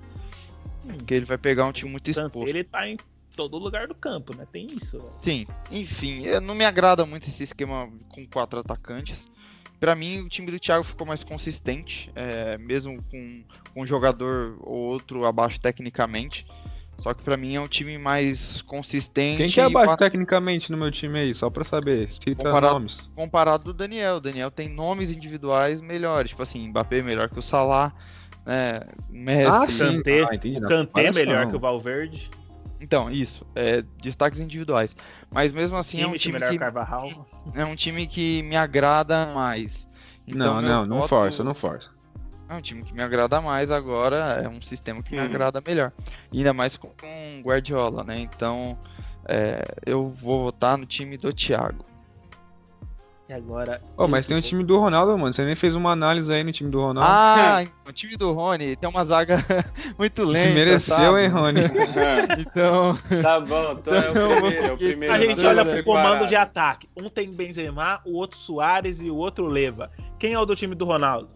Hum. 0.86 0.94
Porque 0.98 1.14
ele 1.14 1.26
vai 1.26 1.38
pegar 1.38 1.66
um 1.66 1.72
time 1.72 1.92
muito 1.92 2.10
exposto. 2.10 2.48
ele 2.48 2.64
tá 2.64 2.88
em 2.88 2.98
todo 3.36 3.58
lugar 3.58 3.88
do 3.88 3.96
campo, 3.96 4.36
né? 4.36 4.46
Tem 4.52 4.68
isso. 4.76 4.98
velho. 4.98 5.12
Sim, 5.16 5.48
enfim, 5.72 6.24
eu- 6.24 6.42
não 6.42 6.56
me 6.56 6.66
agrada 6.66 7.06
muito 7.06 7.28
esse 7.28 7.44
esquema 7.44 7.90
com 8.10 8.26
quatro 8.28 8.60
atacantes. 8.60 9.32
Pra 9.80 9.96
mim, 9.96 10.22
o 10.22 10.30
time 10.30 10.50
do 10.50 10.60
Thiago 10.60 10.84
ficou 10.84 11.06
mais 11.06 11.24
consistente, 11.26 12.10
é, 12.16 12.58
mesmo 12.58 12.96
com, 13.12 13.44
com 13.74 13.82
um 13.82 13.86
jogador 13.86 14.56
ou 14.62 14.78
outro 14.78 15.26
abaixo 15.26 15.60
tecnicamente. 15.60 16.46
Só 17.00 17.14
que 17.14 17.22
pra 17.24 17.36
mim 17.36 17.56
é 17.56 17.60
um 17.60 17.68
time 17.68 17.98
mais 17.98 18.62
consistente. 18.62 19.38
Quem 19.38 19.50
que 19.50 19.60
é 19.60 19.64
abaixo 19.64 19.88
pa- 19.92 19.98
tecnicamente 19.98 20.72
no 20.72 20.78
meu 20.78 20.90
time 20.90 21.20
aí? 21.20 21.36
Só 21.36 21.50
pra 21.50 21.66
saber. 21.66 22.10
Cita 22.14 22.36
Comparado- 22.44 22.74
nomes. 22.76 23.12
comparado 23.14 23.64
do 23.66 23.74
Daniel. 23.74 24.18
O 24.18 24.22
Daniel 24.22 24.50
tem 24.52 24.70
nomes 24.70 25.12
individuais 25.12 25.82
melhores, 25.82 26.30
tipo 26.30 26.44
assim, 26.44 26.66
Mbappé 26.70 27.02
melhor 27.02 27.30
que 27.30 27.40
o 27.40 27.42
Salah, 27.42 27.94
né? 28.46 28.80
Messi. 29.10 29.50
Ah, 29.52 29.66
sim. 29.68 29.78
Kanté, 29.80 30.24
Ah, 30.24 30.36
entendi, 30.36 30.58
o. 30.60 30.68
Kanté 30.68 31.02
Olha 31.02 31.12
melhor 31.12 31.50
que 31.50 31.56
o 31.56 31.60
Valverde. 31.60 32.30
Então, 32.84 33.10
isso, 33.10 33.46
é, 33.56 33.82
destaques 34.02 34.42
individuais. 34.42 34.94
Mas 35.34 35.54
mesmo 35.54 35.78
assim 35.78 36.02
é 36.02 36.08
um 36.08 36.18
time 36.18 36.34
melhor 36.34 36.52
que 36.52 36.60
Carvajal. 36.60 37.26
é 37.56 37.64
um 37.66 37.76
time 37.78 38.06
que 38.06 38.44
me 38.44 38.58
agrada 38.58 39.28
mais. 39.28 39.88
Então, 40.28 40.56
não, 40.56 40.62
não, 40.62 40.86
não 40.86 40.98
voto- 40.98 41.10
força, 41.10 41.44
não 41.46 41.56
força. 41.56 41.90
É 42.50 42.54
um 42.54 42.62
time 42.62 42.84
que 42.84 42.94
me 42.94 43.02
agrada 43.02 43.40
mais 43.40 43.72
agora, 43.72 44.42
é 44.44 44.50
um 44.50 44.62
sistema 44.62 45.02
que 45.02 45.14
me 45.14 45.20
Hum. 45.22 45.24
agrada 45.24 45.64
melhor. 45.66 45.94
E 46.32 46.40
ainda 46.40 46.52
mais 46.54 46.76
com 46.76 46.90
com 46.90 47.42
Guardiola, 47.42 48.04
né? 48.04 48.20
Então, 48.20 48.78
é, 49.30 49.62
eu 49.86 50.10
vou 50.10 50.44
votar 50.44 50.78
no 50.78 50.86
time 50.86 51.18
do 51.18 51.32
Thiago. 51.34 51.86
E 53.30 53.34
agora. 53.34 53.82
Ô, 53.98 54.06
mas 54.06 54.26
tem 54.26 54.36
o 54.36 54.42
time 54.42 54.66
do 54.66 54.78
Ronaldo, 54.78 55.18
mano. 55.18 55.34
Você 55.34 55.46
nem 55.46 55.56
fez 55.56 55.74
uma 55.76 55.92
análise 55.92 56.32
aí 56.32 56.44
no 56.44 56.52
time 56.52 56.70
do 56.70 56.82
Ronaldo. 56.82 57.10
Ah, 57.10 57.64
então, 57.64 57.74
o 57.88 57.94
time 57.94 58.18
do 58.18 58.32
Rony 58.32 58.76
tem 58.76 58.90
uma 58.90 59.06
zaga 59.06 59.38
muito 59.98 60.24
lenta, 60.26 60.54
Mereceu, 60.54 60.96
sabe? 60.96 61.22
hein, 61.24 61.30
Rony? 61.30 61.62
Então, 62.40 62.98
tá 63.22 63.40
bom, 63.40 63.72
então 63.80 63.94
é 63.94 64.10
o 64.10 64.14
Não, 64.14 64.30
primeiro, 64.42 64.66
é 64.68 64.72
o 64.74 64.78
primeiro. 64.78 65.14
A 65.14 65.18
gente 65.18 65.46
olha 65.46 65.66
pro 65.66 65.84
comando 65.86 66.28
de 66.28 66.36
ataque. 66.36 66.90
Um 66.98 67.08
tem 67.08 67.30
Benzema, 67.30 68.02
o 68.06 68.18
outro 68.18 68.38
Soares 68.38 69.02
e 69.02 69.10
o 69.10 69.16
outro 69.16 69.48
Leva. 69.48 69.90
Quem 70.20 70.34
é 70.34 70.40
o 70.40 70.46
do 70.46 70.56
time 70.56 70.76
do 70.76 70.84
Ronaldo? 70.86 71.30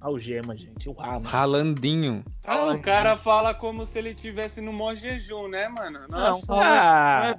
Algema, 0.00 0.54
gente. 0.56 0.88
O 0.88 0.94
Haaland. 1.00 1.26
Ralandinho. 1.26 2.24
Ah, 2.46 2.66
o 2.66 2.78
cara 2.80 3.16
fala 3.16 3.54
como 3.54 3.86
se 3.86 3.98
ele 3.98 4.14
tivesse 4.14 4.60
no 4.60 4.72
maior 4.72 4.94
jejum, 4.94 5.48
né, 5.48 5.66
mano? 5.66 6.00
Nossa. 6.10 6.54
Não, 6.54 6.62
Ah, 6.62 7.36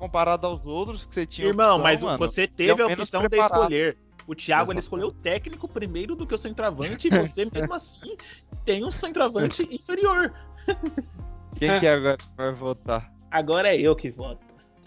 comparado 0.00 0.46
aos 0.46 0.66
outros 0.66 1.04
que 1.04 1.14
você 1.14 1.26
tinha. 1.26 1.46
irmão, 1.46 1.76
opção, 1.76 1.82
mas 1.82 2.02
mano, 2.02 2.18
você 2.18 2.44
é 2.44 2.46
teve 2.46 2.82
a 2.82 2.86
opção 2.86 3.28
de 3.28 3.38
escolher. 3.38 3.98
O 4.26 4.34
Thiago 4.34 4.72
ele 4.72 4.78
escolheu 4.78 5.08
o 5.08 5.12
técnico 5.12 5.68
primeiro 5.68 6.16
do 6.16 6.26
que 6.26 6.34
o 6.34 6.38
centroavante 6.38 7.08
e 7.08 7.10
você 7.10 7.44
mesmo 7.52 7.74
assim 7.74 8.16
tem 8.64 8.84
um 8.84 8.90
centroavante 8.90 9.62
inferior. 9.74 10.32
Quem 11.58 11.78
que 11.78 11.86
agora 11.86 12.16
vai 12.36 12.52
votar? 12.52 13.12
Agora 13.30 13.68
é 13.68 13.78
eu 13.78 13.94
que 13.94 14.10
voto. 14.10 14.40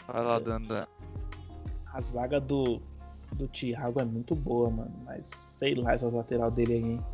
Vai 0.07 0.23
lá, 0.23 0.39
Dandan. 0.39 0.87
A 1.93 2.01
zaga 2.01 2.39
do, 2.39 2.81
do 3.35 3.47
Thiago 3.47 4.01
é 4.01 4.05
muito 4.05 4.35
boa, 4.35 4.69
mano. 4.69 4.93
Mas 5.05 5.27
sei 5.59 5.75
lá, 5.75 5.93
essa 5.93 6.07
lateral 6.07 6.49
dele 6.49 6.73
aí. 6.73 6.83
hein? 6.83 7.05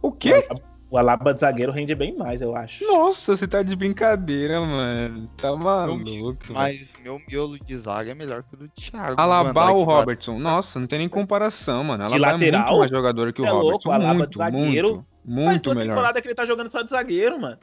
O 0.00 0.12
quê? 0.12 0.46
O 0.92 0.98
Alaba 0.98 1.32
de 1.32 1.40
zagueiro 1.40 1.72
rende 1.72 1.94
bem 1.94 2.14
mais, 2.14 2.42
eu 2.42 2.54
acho. 2.54 2.84
Nossa, 2.86 3.34
você 3.34 3.48
tá 3.48 3.62
de 3.62 3.74
brincadeira, 3.74 4.60
mano. 4.60 5.26
Tá 5.38 5.56
maluco. 5.56 6.52
Mas 6.52 6.86
meu 7.02 7.18
miolo 7.26 7.58
de 7.58 7.78
zaga 7.78 8.10
é 8.10 8.14
melhor 8.14 8.42
que 8.42 8.54
o 8.54 8.58
do 8.58 8.68
Thiago. 8.68 9.18
Alaba 9.18 9.70
ou 9.72 9.84
Robertson? 9.84 10.38
Nossa, 10.38 10.78
não 10.78 10.86
tem 10.86 10.98
nem 10.98 11.08
comparação, 11.08 11.82
mano. 11.82 12.06
De 12.08 12.14
Alaba 12.14 12.32
é 12.32 12.34
lateral? 12.34 12.60
muito 12.66 12.78
mais 12.80 12.90
jogador 12.90 13.32
que 13.32 13.40
o 13.40 13.46
É 13.46 13.50
louco, 13.50 13.88
Robertson. 13.88 13.90
Alaba 13.90 14.12
de 14.12 14.18
muito, 14.18 14.36
zagueiro. 14.38 14.88
muito, 15.24 15.44
Faz 15.44 15.46
muito 15.46 15.62
duas 15.62 15.76
melhor. 15.78 15.94
temporadas 15.94 16.20
que 16.20 16.28
ele 16.28 16.34
tá 16.34 16.44
jogando 16.44 16.70
só 16.70 16.82
de 16.82 16.90
zagueiro, 16.90 17.40
mano. 17.40 17.58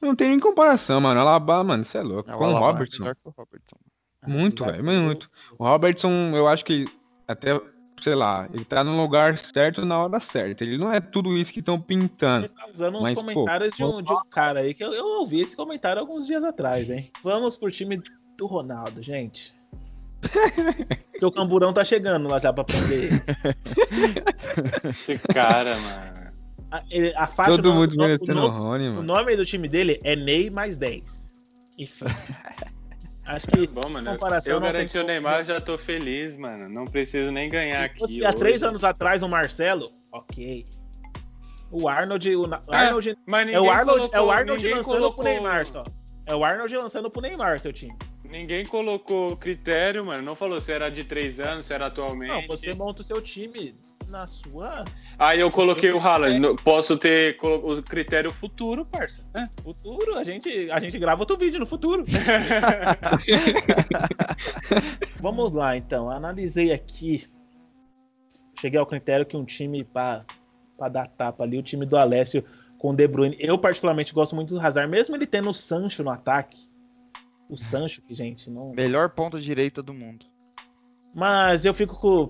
Não 0.00 0.14
tem 0.14 0.28
nem 0.28 0.38
comparação, 0.38 1.00
mano. 1.00 1.18
Alaba, 1.20 1.64
mano, 1.64 1.84
você 1.84 1.98
é 1.98 2.02
louco. 2.02 2.30
É, 2.30 2.34
o 2.36 2.38
Com 2.38 2.44
o 2.46 2.50
é 2.56 2.58
Robertson. 2.60 3.02
melhor 3.02 3.14
que 3.16 3.28
o 3.28 3.34
Robertson. 3.36 3.76
Muito, 4.28 4.64
Zagueiro. 4.64 4.84
velho, 4.84 5.02
muito. 5.02 5.28
O 5.58 5.64
Robertson, 5.66 6.10
eu 6.36 6.46
acho 6.46 6.64
que 6.64 6.84
até, 7.26 7.60
sei 8.02 8.14
lá, 8.14 8.48
ele 8.52 8.64
tá 8.64 8.82
no 8.84 8.96
lugar 8.96 9.38
certo 9.38 9.84
na 9.86 9.98
hora 9.98 10.20
certa. 10.20 10.64
Ele 10.64 10.76
não 10.76 10.92
é 10.92 11.00
tudo 11.00 11.36
isso 11.36 11.52
que 11.52 11.60
estão 11.60 11.80
pintando. 11.80 12.46
Ele 12.46 12.54
tá 12.54 12.66
usando 12.72 12.96
uns 12.98 13.02
Mas, 13.02 13.14
pô, 13.14 13.24
comentários 13.24 13.74
de, 13.76 13.84
um, 13.84 14.02
de 14.02 14.12
um 14.12 14.20
cara 14.30 14.60
aí 14.60 14.74
que 14.74 14.84
eu, 14.84 14.92
eu 14.92 15.04
ouvi 15.20 15.40
esse 15.40 15.54
comentário 15.56 16.00
alguns 16.00 16.26
dias 16.26 16.42
atrás, 16.44 16.90
hein? 16.90 17.10
Vamos 17.22 17.56
pro 17.56 17.70
time 17.70 18.02
do 18.36 18.46
Ronaldo, 18.46 19.02
gente. 19.02 19.54
Porque 21.12 21.26
o 21.26 21.32
camburão 21.32 21.72
tá 21.72 21.84
chegando 21.84 22.28
lá 22.28 22.38
já 22.38 22.52
pra 22.52 22.64
prender 22.64 23.04
ele. 23.04 23.22
Esse 25.02 25.18
cara, 25.18 25.76
mano. 25.78 26.32
A, 26.70 26.82
ele- 26.90 27.14
a 27.16 27.26
faixa 27.26 27.50
Todo 27.52 27.62
do- 27.62 27.74
mundo 27.74 27.86
do- 27.88 27.96
desmerecendo 27.96 28.40
o, 28.40 28.44
o 28.44 28.48
no- 28.52 28.58
Rony, 28.58 28.88
o 28.88 28.92
mano. 28.94 29.02
nome 29.02 29.36
do 29.36 29.44
time 29.44 29.68
dele 29.68 29.98
é 30.04 30.16
Ney 30.16 30.48
mais 30.50 30.76
10. 30.76 31.28
Enfim. 31.78 32.04
Acho 33.24 33.46
que 33.46 33.66
Bom, 33.68 33.88
mano, 33.88 34.10
eu 34.46 34.60
garanti 34.60 34.98
o. 34.98 35.04
Neymar, 35.04 35.38
eu 35.40 35.44
já 35.44 35.60
tô 35.60 35.78
feliz, 35.78 36.36
mano. 36.36 36.68
Não 36.68 36.84
preciso 36.84 37.30
nem 37.30 37.48
ganhar 37.48 37.88
se 37.90 38.02
aqui. 38.04 38.24
há 38.24 38.32
três 38.32 38.62
anos 38.62 38.82
atrás 38.82 39.22
o 39.22 39.28
Marcelo, 39.28 39.88
ok. 40.10 40.64
O 41.70 41.88
Arnold, 41.88 42.36
o, 42.36 42.44
É, 42.70 42.76
Arnold 42.76 43.16
Mas 43.26 43.48
é 43.48 43.60
o 43.60 43.70
Arnold, 43.70 44.02
é 44.02 44.04
o 44.06 44.08
colocou- 44.10 44.30
Arnold 44.30 44.68
lançando 44.68 44.84
colocou, 44.84 45.12
pro 45.14 45.24
Neymar 45.24 45.66
só. 45.66 45.84
É 46.26 46.34
o 46.34 46.44
Arnold 46.44 46.76
lançando 46.76 47.10
pro 47.10 47.22
Neymar, 47.22 47.58
seu 47.60 47.72
time. 47.72 47.94
Ninguém 48.24 48.66
colocou 48.66 49.36
critério, 49.36 50.04
mano. 50.04 50.22
Não 50.22 50.34
falou 50.34 50.60
se 50.60 50.72
era 50.72 50.90
de 50.90 51.04
três 51.04 51.38
anos, 51.40 51.66
se 51.66 51.72
era 51.74 51.86
atualmente. 51.86 52.30
Não, 52.30 52.46
você 52.46 52.74
monta 52.74 53.02
o 53.02 53.04
seu 53.04 53.20
time 53.22 53.74
na 54.08 54.26
sua 54.26 54.84
Aí 55.18 55.40
eu 55.40 55.50
coloquei 55.50 55.90
o 55.92 55.98
Haaland. 55.98 56.38
No- 56.40 56.56
Posso 56.56 56.96
ter 56.98 57.36
o 57.42 57.82
critério 57.82 58.32
futuro, 58.32 58.84
parça. 58.84 59.26
É. 59.34 59.46
futuro. 59.62 60.16
A 60.16 60.24
gente, 60.24 60.70
a 60.70 60.78
gente 60.80 60.98
grava 60.98 61.20
outro 61.22 61.36
vídeo 61.36 61.58
no 61.60 61.66
futuro. 61.66 62.04
Vamos 65.20 65.52
lá, 65.52 65.76
então. 65.76 66.10
Analisei 66.10 66.72
aqui. 66.72 67.24
Cheguei 68.60 68.78
ao 68.78 68.86
critério 68.86 69.26
que 69.26 69.36
um 69.36 69.44
time 69.44 69.84
pra, 69.84 70.24
pra 70.76 70.88
dar 70.88 71.08
tapa 71.08 71.42
ali, 71.44 71.58
o 71.58 71.62
time 71.62 71.84
do 71.86 71.96
Alessio 71.96 72.44
com 72.78 72.90
o 72.90 72.94
De 72.96 73.06
Bruyne. 73.06 73.36
Eu, 73.38 73.56
particularmente, 73.58 74.12
gosto 74.12 74.34
muito 74.34 74.54
do 74.54 74.60
Hazard, 74.60 74.90
mesmo 74.90 75.14
ele 75.16 75.26
tendo 75.26 75.50
o 75.50 75.54
Sancho 75.54 76.02
no 76.02 76.10
ataque. 76.10 76.58
O 77.48 77.56
Sancho, 77.56 78.02
que, 78.02 78.14
gente, 78.14 78.50
não. 78.50 78.72
Melhor 78.72 79.10
ponta 79.10 79.40
direita 79.40 79.82
do 79.82 79.92
mundo. 79.92 80.26
Mas 81.14 81.64
eu 81.64 81.74
fico 81.74 81.98
com. 82.00 82.26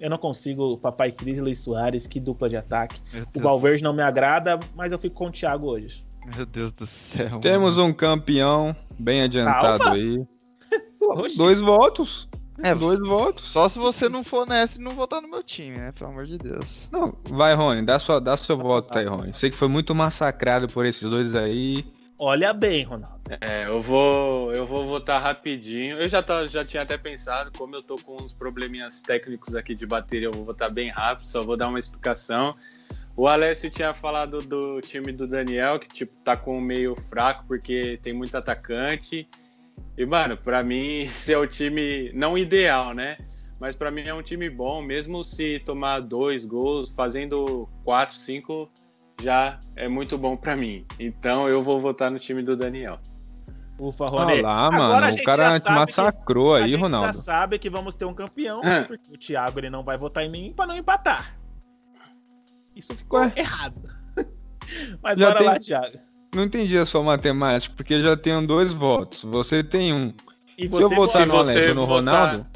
Eu 0.00 0.08
não 0.08 0.18
consigo. 0.18 0.78
Papai 0.78 1.12
Cris 1.12 1.38
e 1.38 1.40
Luiz 1.40 1.58
Soares, 1.58 2.06
que 2.06 2.18
dupla 2.18 2.48
de 2.48 2.56
ataque. 2.56 3.00
O 3.34 3.40
Valverde 3.40 3.82
não 3.82 3.92
me 3.92 4.02
agrada, 4.02 4.58
mas 4.74 4.90
eu 4.90 4.98
fico 4.98 5.14
com 5.14 5.26
o 5.26 5.30
Thiago 5.30 5.70
hoje. 5.70 6.04
meu 6.34 6.46
Deus 6.46 6.72
do 6.72 6.86
céu. 6.86 7.38
Temos 7.40 7.76
mano. 7.76 7.88
um 7.88 7.92
campeão 7.92 8.74
bem 8.98 9.22
adiantado 9.22 9.84
Calma. 9.84 9.96
aí. 9.96 10.16
Dois 11.36 11.60
votos. 11.60 12.28
É, 12.62 12.74
Dois 12.74 12.98
votos. 13.00 13.48
Só 13.48 13.68
se 13.68 13.78
você 13.78 14.08
não 14.08 14.22
for 14.22 14.46
nessa 14.46 14.78
e 14.78 14.84
não 14.84 14.92
votar 14.92 15.20
no 15.22 15.28
meu 15.28 15.42
time, 15.42 15.76
né? 15.76 15.92
Pelo 15.92 16.10
amor 16.10 16.26
de 16.26 16.38
Deus. 16.38 16.88
Não, 16.92 17.14
vai, 17.24 17.54
Rony, 17.54 17.84
dá, 17.84 17.98
sua, 17.98 18.20
dá 18.20 18.36
seu 18.36 18.56
voto 18.56 18.96
aí, 18.98 19.06
Rony. 19.06 19.32
Sei 19.34 19.50
que 19.50 19.56
foi 19.56 19.68
muito 19.68 19.94
massacrado 19.94 20.66
por 20.66 20.84
esses 20.84 21.08
dois 21.08 21.34
aí. 21.34 21.84
Olha 22.22 22.52
bem, 22.52 22.84
Ronaldo. 22.84 23.18
É, 23.40 23.64
eu 23.64 23.80
vou, 23.80 24.52
eu 24.52 24.66
vou 24.66 24.84
votar 24.86 25.22
rapidinho. 25.22 25.98
Eu 25.98 26.06
já, 26.06 26.22
tá, 26.22 26.46
já 26.46 26.62
tinha 26.62 26.82
até 26.82 26.98
pensado, 26.98 27.50
como 27.56 27.74
eu 27.74 27.82
tô 27.82 27.96
com 27.96 28.22
uns 28.22 28.34
probleminhas 28.34 29.00
técnicos 29.00 29.54
aqui 29.54 29.74
de 29.74 29.86
bateria, 29.86 30.28
eu 30.28 30.32
vou 30.32 30.44
votar 30.44 30.70
bem 30.70 30.90
rápido, 30.90 31.26
só 31.26 31.42
vou 31.42 31.56
dar 31.56 31.68
uma 31.68 31.78
explicação. 31.78 32.54
O 33.16 33.26
Alessio 33.26 33.70
tinha 33.70 33.94
falado 33.94 34.40
do 34.40 34.82
time 34.82 35.12
do 35.12 35.26
Daniel, 35.26 35.78
que 35.78 35.88
tipo, 35.88 36.12
tá 36.22 36.36
com 36.36 36.60
meio 36.60 36.94
fraco 36.94 37.46
porque 37.48 37.98
tem 38.02 38.12
muito 38.12 38.36
atacante. 38.36 39.26
E, 39.96 40.04
mano, 40.04 40.36
pra 40.36 40.62
mim, 40.62 40.98
esse 41.08 41.32
é 41.32 41.38
o 41.38 41.46
time 41.46 42.12
não 42.12 42.36
ideal, 42.36 42.92
né? 42.92 43.16
Mas 43.58 43.74
pra 43.74 43.90
mim 43.90 44.02
é 44.02 44.12
um 44.12 44.22
time 44.22 44.50
bom, 44.50 44.82
mesmo 44.82 45.24
se 45.24 45.58
tomar 45.60 46.00
dois 46.00 46.44
gols, 46.44 46.90
fazendo 46.90 47.66
quatro, 47.82 48.14
cinco, 48.14 48.68
já 49.20 49.58
é 49.76 49.88
muito 49.88 50.16
bom 50.18 50.36
pra 50.36 50.56
mim. 50.56 50.84
Então 50.98 51.48
eu 51.48 51.60
vou 51.60 51.80
votar 51.80 52.10
no 52.10 52.18
time 52.18 52.42
do 52.42 52.56
Daniel. 52.56 52.98
Ufa, 53.78 54.04
Olha 54.04 54.24
Rony. 54.24 54.42
lá, 54.42 54.66
Agora 54.66 54.76
a 54.76 54.88
mano. 54.88 55.06
O 55.06 55.12
gente 55.12 55.24
cara 55.24 55.50
já 55.52 55.60
te 55.60 55.72
massacrou 55.72 56.54
a 56.54 56.58
aí, 56.58 56.62
gente 56.68 56.72
já 56.72 56.78
Ronaldo. 56.86 57.16
sabe 57.16 57.58
que 57.58 57.70
vamos 57.70 57.94
ter 57.94 58.04
um 58.04 58.12
campeão, 58.14 58.60
É. 58.62 58.82
porque 58.82 59.14
o 59.14 59.16
Thiago 59.18 59.58
ele 59.58 59.70
não 59.70 59.82
vai 59.82 59.96
votar 59.96 60.22
em 60.24 60.30
mim 60.30 60.52
pra 60.54 60.66
não 60.66 60.76
empatar. 60.76 61.34
Isso 62.76 62.94
ficou 62.94 63.20
Ué? 63.20 63.32
errado. 63.36 63.80
Mas 65.02 65.18
Já 65.18 65.26
bora 65.28 65.38
tem- 65.38 65.46
lá, 65.48 65.58
Thiago. 65.58 65.98
Não 66.34 66.44
entendi 66.44 66.78
a 66.78 66.86
sua 66.86 67.02
matemática, 67.02 67.74
porque 67.76 68.00
já 68.02 68.16
tenho 68.16 68.46
dois 68.46 68.72
votos. 68.72 69.22
Você 69.22 69.64
tem 69.64 69.92
um. 69.92 70.12
E 70.56 70.68
Se 70.68 70.74
eu 70.80 70.88
votar 70.90 71.22
Se 71.22 71.26
no 71.26 71.36
Alessio 71.38 71.70
e 71.70 71.74
no 71.74 71.86
votar- 71.86 71.96
Ronaldo, 72.28 72.46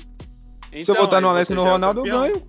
se 0.70 0.78
Então, 0.80 0.94
eu 0.94 1.00
votar 1.00 1.20
no 1.22 1.28
e 1.40 1.44
você 1.44 1.54
no 1.54 1.62
já 1.62 1.68
é 1.68 1.72
Ronaldo, 1.72 2.06
eu 2.06 2.20
ganho. 2.20 2.42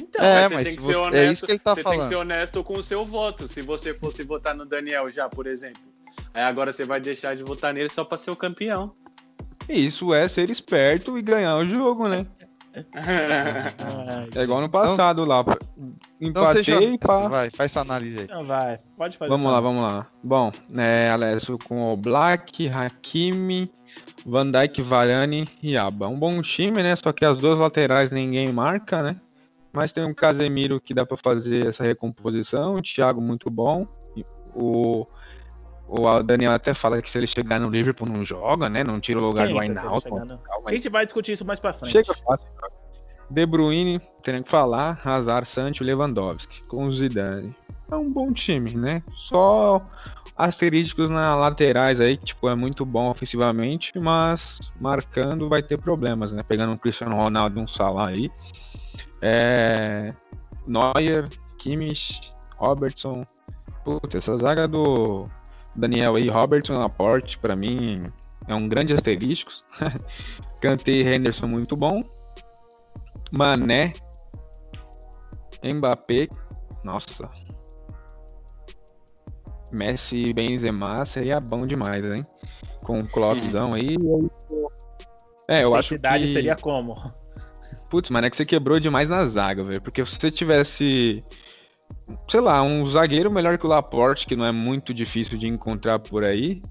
Então, 0.00 0.24
É, 0.24 0.34
Mas 0.34 0.48
você 0.48 0.54
mas 0.54 0.64
tem 0.66 0.76
que 0.76 0.80
se 0.80 0.86
ser 0.86 0.92
você- 0.94 0.98
honesto. 0.98 1.16
é 1.28 1.32
isso 1.32 1.46
que 1.46 1.52
ele 1.52 1.58
tá 1.58 1.74
você 1.74 1.82
tem 1.82 1.90
que 1.92 1.96
falando. 1.96 2.08
ser 2.08 2.16
honesto 2.16 2.64
com 2.64 2.74
o 2.74 2.82
seu 2.82 3.04
voto. 3.04 3.46
Se 3.48 3.60
você 3.62 3.92
fosse 3.94 4.22
votar 4.22 4.54
no 4.54 4.64
Daniel 4.64 5.08
já, 5.10 5.28
por 5.28 5.46
exemplo. 5.46 5.82
Aí 6.34 6.42
agora 6.42 6.72
você 6.72 6.84
vai 6.84 6.98
deixar 7.00 7.36
de 7.36 7.42
votar 7.42 7.74
nele 7.74 7.88
só 7.90 8.04
pra 8.04 8.16
ser 8.18 8.30
o 8.30 8.36
campeão. 8.36 8.92
Isso 9.68 10.12
é 10.14 10.28
ser 10.28 10.50
esperto 10.50 11.16
e 11.18 11.22
ganhar 11.22 11.56
o 11.56 11.66
jogo, 11.66 12.08
né? 12.08 12.26
É 14.34 14.42
igual 14.42 14.60
no 14.62 14.68
passado 14.68 15.24
lá. 15.24 15.44
Então 16.20 16.52
seja 16.52 16.72
Empatei 16.72 16.84
e 16.84 16.86
honesto, 16.88 17.06
pá. 17.06 17.28
vai, 17.28 17.50
faz 17.50 17.72
sua 17.72 17.82
análise 17.82 18.18
aí. 18.18 18.24
Então 18.24 18.44
vai, 18.46 18.78
pode 18.96 19.18
fazer 19.18 19.28
Vamos 19.30 19.50
lá, 19.50 19.60
vamos 19.60 19.82
lá. 19.82 20.06
Bom, 20.22 20.50
é, 20.76 21.10
Alessio 21.10 21.58
com 21.58 21.92
o 21.92 21.96
Black, 21.96 22.68
Hakimi, 22.68 23.70
Van 24.24 24.50
Dijk, 24.50 24.80
Varane 24.82 25.46
e 25.62 25.76
Aba. 25.76 26.08
Um 26.08 26.18
bom 26.18 26.40
time, 26.40 26.82
né? 26.82 26.96
Só 26.96 27.12
que 27.12 27.24
as 27.24 27.36
duas 27.38 27.58
laterais 27.58 28.10
ninguém 28.10 28.50
marca, 28.52 29.02
né? 29.02 29.16
Mas 29.72 29.90
tem 29.92 30.04
um 30.04 30.12
Casemiro 30.14 30.80
que 30.80 30.92
dá 30.92 31.06
pra 31.06 31.16
fazer 31.16 31.66
essa 31.68 31.82
recomposição, 31.82 32.74
o 32.76 32.82
Thiago 32.82 33.20
muito 33.20 33.48
bom. 33.50 33.86
O, 34.54 35.06
o 35.88 36.22
Daniel 36.22 36.52
até 36.52 36.74
fala 36.74 37.00
que 37.00 37.10
se 37.10 37.16
ele 37.18 37.26
chegar 37.26 37.58
no 37.58 37.70
Liverpool 37.70 38.06
não 38.08 38.22
joga, 38.24 38.68
né? 38.68 38.84
Não 38.84 39.00
tira 39.00 39.18
o 39.18 39.22
lugar 39.22 39.48
do 39.48 39.54
Esquenta, 39.54 39.80
ele 39.80 39.88
Ainaldo. 39.88 40.10
no- 40.26 40.40
A 40.68 40.72
gente 40.74 40.88
vai 40.90 41.04
discutir 41.06 41.32
isso 41.32 41.44
mais 41.44 41.58
pra 41.58 41.72
frente. 41.72 41.92
Chega 41.92 42.12
fácil. 42.14 42.46
De 43.30 43.46
Bruyne, 43.46 43.98
tem 44.22 44.42
que 44.42 44.50
falar, 44.50 45.00
Hazard, 45.02 45.48
Sancho, 45.48 45.82
Lewandowski, 45.82 46.62
com 46.64 46.84
o 46.84 46.94
Zidane. 46.94 47.56
É 47.90 47.96
um 47.96 48.10
bom 48.10 48.30
time, 48.30 48.74
né? 48.74 49.02
Só 49.28 49.82
asterísticos 50.36 51.08
na 51.08 51.34
laterais 51.34 51.98
aí, 51.98 52.18
que 52.18 52.26
tipo, 52.26 52.46
é 52.48 52.54
muito 52.54 52.84
bom 52.84 53.10
ofensivamente, 53.10 53.92
mas 53.98 54.58
marcando 54.80 55.48
vai 55.48 55.62
ter 55.62 55.78
problemas, 55.80 56.30
né? 56.30 56.42
Pegando 56.42 56.72
um 56.72 56.76
Cristiano 56.76 57.16
Ronaldo 57.16 57.58
e 57.58 57.62
um 57.62 57.66
Salah 57.68 58.08
aí. 58.08 58.30
É... 59.20 60.12
Neuer, 60.66 61.28
Kimmich, 61.58 62.20
Robertson. 62.56 63.24
Puta, 63.84 64.18
essa 64.18 64.36
zaga 64.38 64.68
do 64.68 65.26
Daniel 65.74 66.14
aí, 66.16 66.28
Robertson 66.28 66.78
Laporte, 66.78 67.36
pra 67.38 67.56
mim, 67.56 68.02
é 68.46 68.54
um 68.54 68.68
grande 68.68 68.92
asterisco. 68.92 69.50
Kanté 70.60 70.92
e 70.92 71.02
Henderson 71.02 71.46
muito 71.48 71.74
bom. 71.76 72.02
Mané. 73.32 73.92
Mbappé. 75.64 76.28
Nossa. 76.84 77.28
Messi 79.72 80.24
e 80.26 80.32
Benzema 80.32 81.04
seria 81.06 81.40
bom 81.40 81.66
demais, 81.66 82.04
hein? 82.04 82.24
Com 82.84 83.00
o 83.00 83.08
Kloppzão 83.08 83.72
aí. 83.74 83.94
eu- 84.00 84.30
É, 85.48 85.64
eu 85.64 85.74
acho 85.74 85.96
que... 85.96 86.26
seria 86.26 86.54
como? 86.56 86.94
Putz, 87.92 88.08
mano, 88.08 88.26
é 88.26 88.30
que 88.30 88.38
você 88.38 88.46
quebrou 88.46 88.80
demais 88.80 89.06
na 89.06 89.28
zaga, 89.28 89.62
velho. 89.62 89.82
Porque 89.82 90.02
se 90.06 90.16
você 90.16 90.30
tivesse 90.30 91.22
sei 92.26 92.40
lá, 92.40 92.62
um 92.62 92.86
zagueiro 92.86 93.30
melhor 93.30 93.58
que 93.58 93.66
o 93.66 93.68
Laporte, 93.68 94.26
que 94.26 94.34
não 94.34 94.46
é 94.46 94.50
muito 94.50 94.94
difícil 94.94 95.36
de 95.36 95.46
encontrar 95.46 95.98
por 95.98 96.24
aí. 96.24 96.62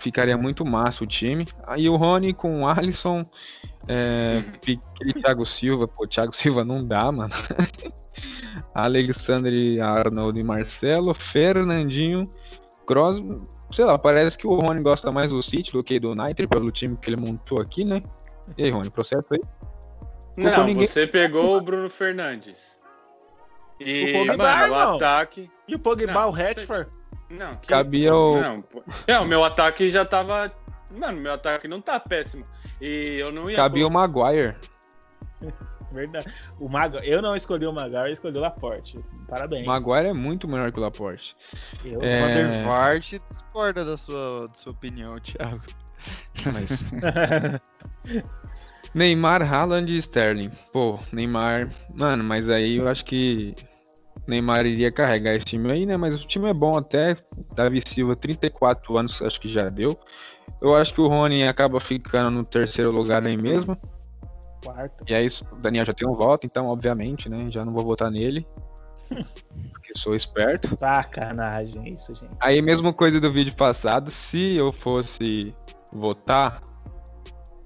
Ficaria 0.00 0.36
muito 0.36 0.66
massa 0.66 1.04
o 1.04 1.06
time. 1.06 1.44
Aí 1.68 1.88
o 1.88 1.94
Rony 1.94 2.34
com 2.34 2.62
o 2.62 2.66
Alisson, 2.66 3.22
é, 3.86 4.42
aquele 4.56 5.12
Thiago 5.12 5.46
Silva, 5.46 5.86
pô, 5.86 6.04
Thiago 6.04 6.34
Silva 6.34 6.64
não 6.64 6.84
dá, 6.84 7.12
mano. 7.12 7.32
Alexandre 8.74 9.80
Arnold 9.80 10.40
e 10.40 10.42
Marcelo, 10.42 11.14
Fernandinho, 11.14 12.28
Cross, 12.88 13.22
sei 13.72 13.84
lá, 13.84 13.96
parece 13.96 14.36
que 14.36 14.48
o 14.48 14.56
Rony 14.56 14.82
gosta 14.82 15.12
mais 15.12 15.30
do 15.30 15.40
City 15.44 15.70
do 15.70 15.84
que 15.84 16.00
do 16.00 16.10
United 16.10 16.48
pelo 16.48 16.72
time 16.72 16.96
que 16.96 17.08
ele 17.08 17.16
montou 17.16 17.60
aqui, 17.60 17.84
né? 17.84 18.02
E 18.56 18.64
aí, 18.64 18.70
Rony, 18.70 18.90
processo 18.90 19.28
aí? 19.30 19.40
Não, 20.38 20.64
ninguém... 20.64 20.86
você 20.86 21.06
pegou 21.06 21.56
o 21.56 21.60
Bruno 21.60 21.90
Fernandes. 21.90 22.78
E, 23.80 24.10
o 24.10 24.26
Pogba, 24.26 24.56
mano, 24.56 24.72
o 24.72 24.96
ataque. 24.96 25.50
E 25.66 25.74
o 25.74 25.78
Pogba, 25.78 26.12
não, 26.12 26.28
o 26.28 26.32
Redford? 26.32 26.90
Não, 27.30 27.56
que... 27.56 27.68
cabia 27.68 28.14
o. 28.14 28.40
Não, 28.40 28.64
é, 29.06 29.18
o 29.18 29.26
meu 29.26 29.44
ataque 29.44 29.88
já 29.88 30.04
tava. 30.04 30.52
Mano, 30.90 31.20
meu 31.20 31.32
ataque 31.32 31.68
não 31.68 31.80
tá 31.80 32.00
péssimo. 32.00 32.44
E 32.80 33.18
eu 33.18 33.32
não 33.32 33.50
ia. 33.50 33.56
Cabia 33.56 33.86
o 33.86 33.90
Maguire. 33.90 34.56
Verdade. 35.90 36.26
O 36.60 36.68
Mag... 36.68 37.00
Eu 37.02 37.22
não 37.22 37.34
escolhi 37.34 37.66
o 37.66 37.72
Maguire, 37.72 38.08
eu 38.08 38.12
escolhi 38.12 38.36
o 38.36 38.42
Laporte. 38.42 39.02
Parabéns. 39.26 39.64
O 39.64 39.66
Maguire 39.66 40.08
é 40.08 40.12
muito 40.12 40.46
melhor 40.46 40.70
que 40.70 40.78
o 40.78 40.82
Laporte. 40.82 41.34
Eu... 41.82 42.02
É... 42.02 42.18
O 42.18 42.26
Vandervart 42.26 43.14
discorda 43.30 43.84
da 43.86 43.96
sua, 43.96 44.48
da 44.48 44.54
sua 44.54 44.72
opinião, 44.72 45.18
Thiago. 45.18 45.62
Mas... 46.52 46.68
Neymar, 48.94 49.42
Haaland 49.42 49.92
e 49.92 49.98
Sterling. 49.98 50.50
Pô, 50.72 50.98
Neymar. 51.12 51.70
Mano, 51.94 52.24
mas 52.24 52.48
aí 52.48 52.76
eu 52.76 52.88
acho 52.88 53.04
que 53.04 53.54
Neymar 54.26 54.66
iria 54.66 54.92
carregar 54.92 55.34
esse 55.34 55.46
time 55.46 55.72
aí, 55.72 55.86
né? 55.86 55.96
Mas 55.96 56.22
o 56.22 56.26
time 56.26 56.50
é 56.50 56.54
bom 56.54 56.76
até. 56.76 57.16
Davi 57.54 57.82
Silva, 57.86 58.14
34 58.14 58.96
anos, 58.96 59.20
acho 59.22 59.40
que 59.40 59.48
já 59.48 59.68
deu. 59.68 59.98
Eu 60.60 60.74
acho 60.74 60.92
que 60.92 61.00
o 61.00 61.06
Rony 61.06 61.44
acaba 61.44 61.80
ficando 61.80 62.30
no 62.30 62.44
terceiro 62.44 62.90
lugar 62.90 63.26
aí 63.26 63.36
mesmo. 63.36 63.76
Quarto. 64.64 65.04
E 65.08 65.14
aí, 65.14 65.28
o 65.28 65.56
Daniel 65.56 65.86
já 65.86 65.94
tem 65.94 66.08
um 66.08 66.14
voto, 66.14 66.44
então, 66.44 66.66
obviamente, 66.66 67.28
né? 67.28 67.50
Já 67.50 67.64
não 67.64 67.72
vou 67.72 67.84
votar 67.84 68.10
nele. 68.10 68.46
porque 69.08 69.92
sou 69.96 70.14
esperto. 70.14 70.76
Sacanagem, 70.78 71.88
isso, 71.88 72.14
gente. 72.14 72.36
Aí, 72.40 72.60
mesma 72.60 72.92
coisa 72.92 73.20
do 73.20 73.32
vídeo 73.32 73.54
passado. 73.54 74.10
Se 74.10 74.56
eu 74.56 74.72
fosse 74.72 75.54
votar, 75.92 76.62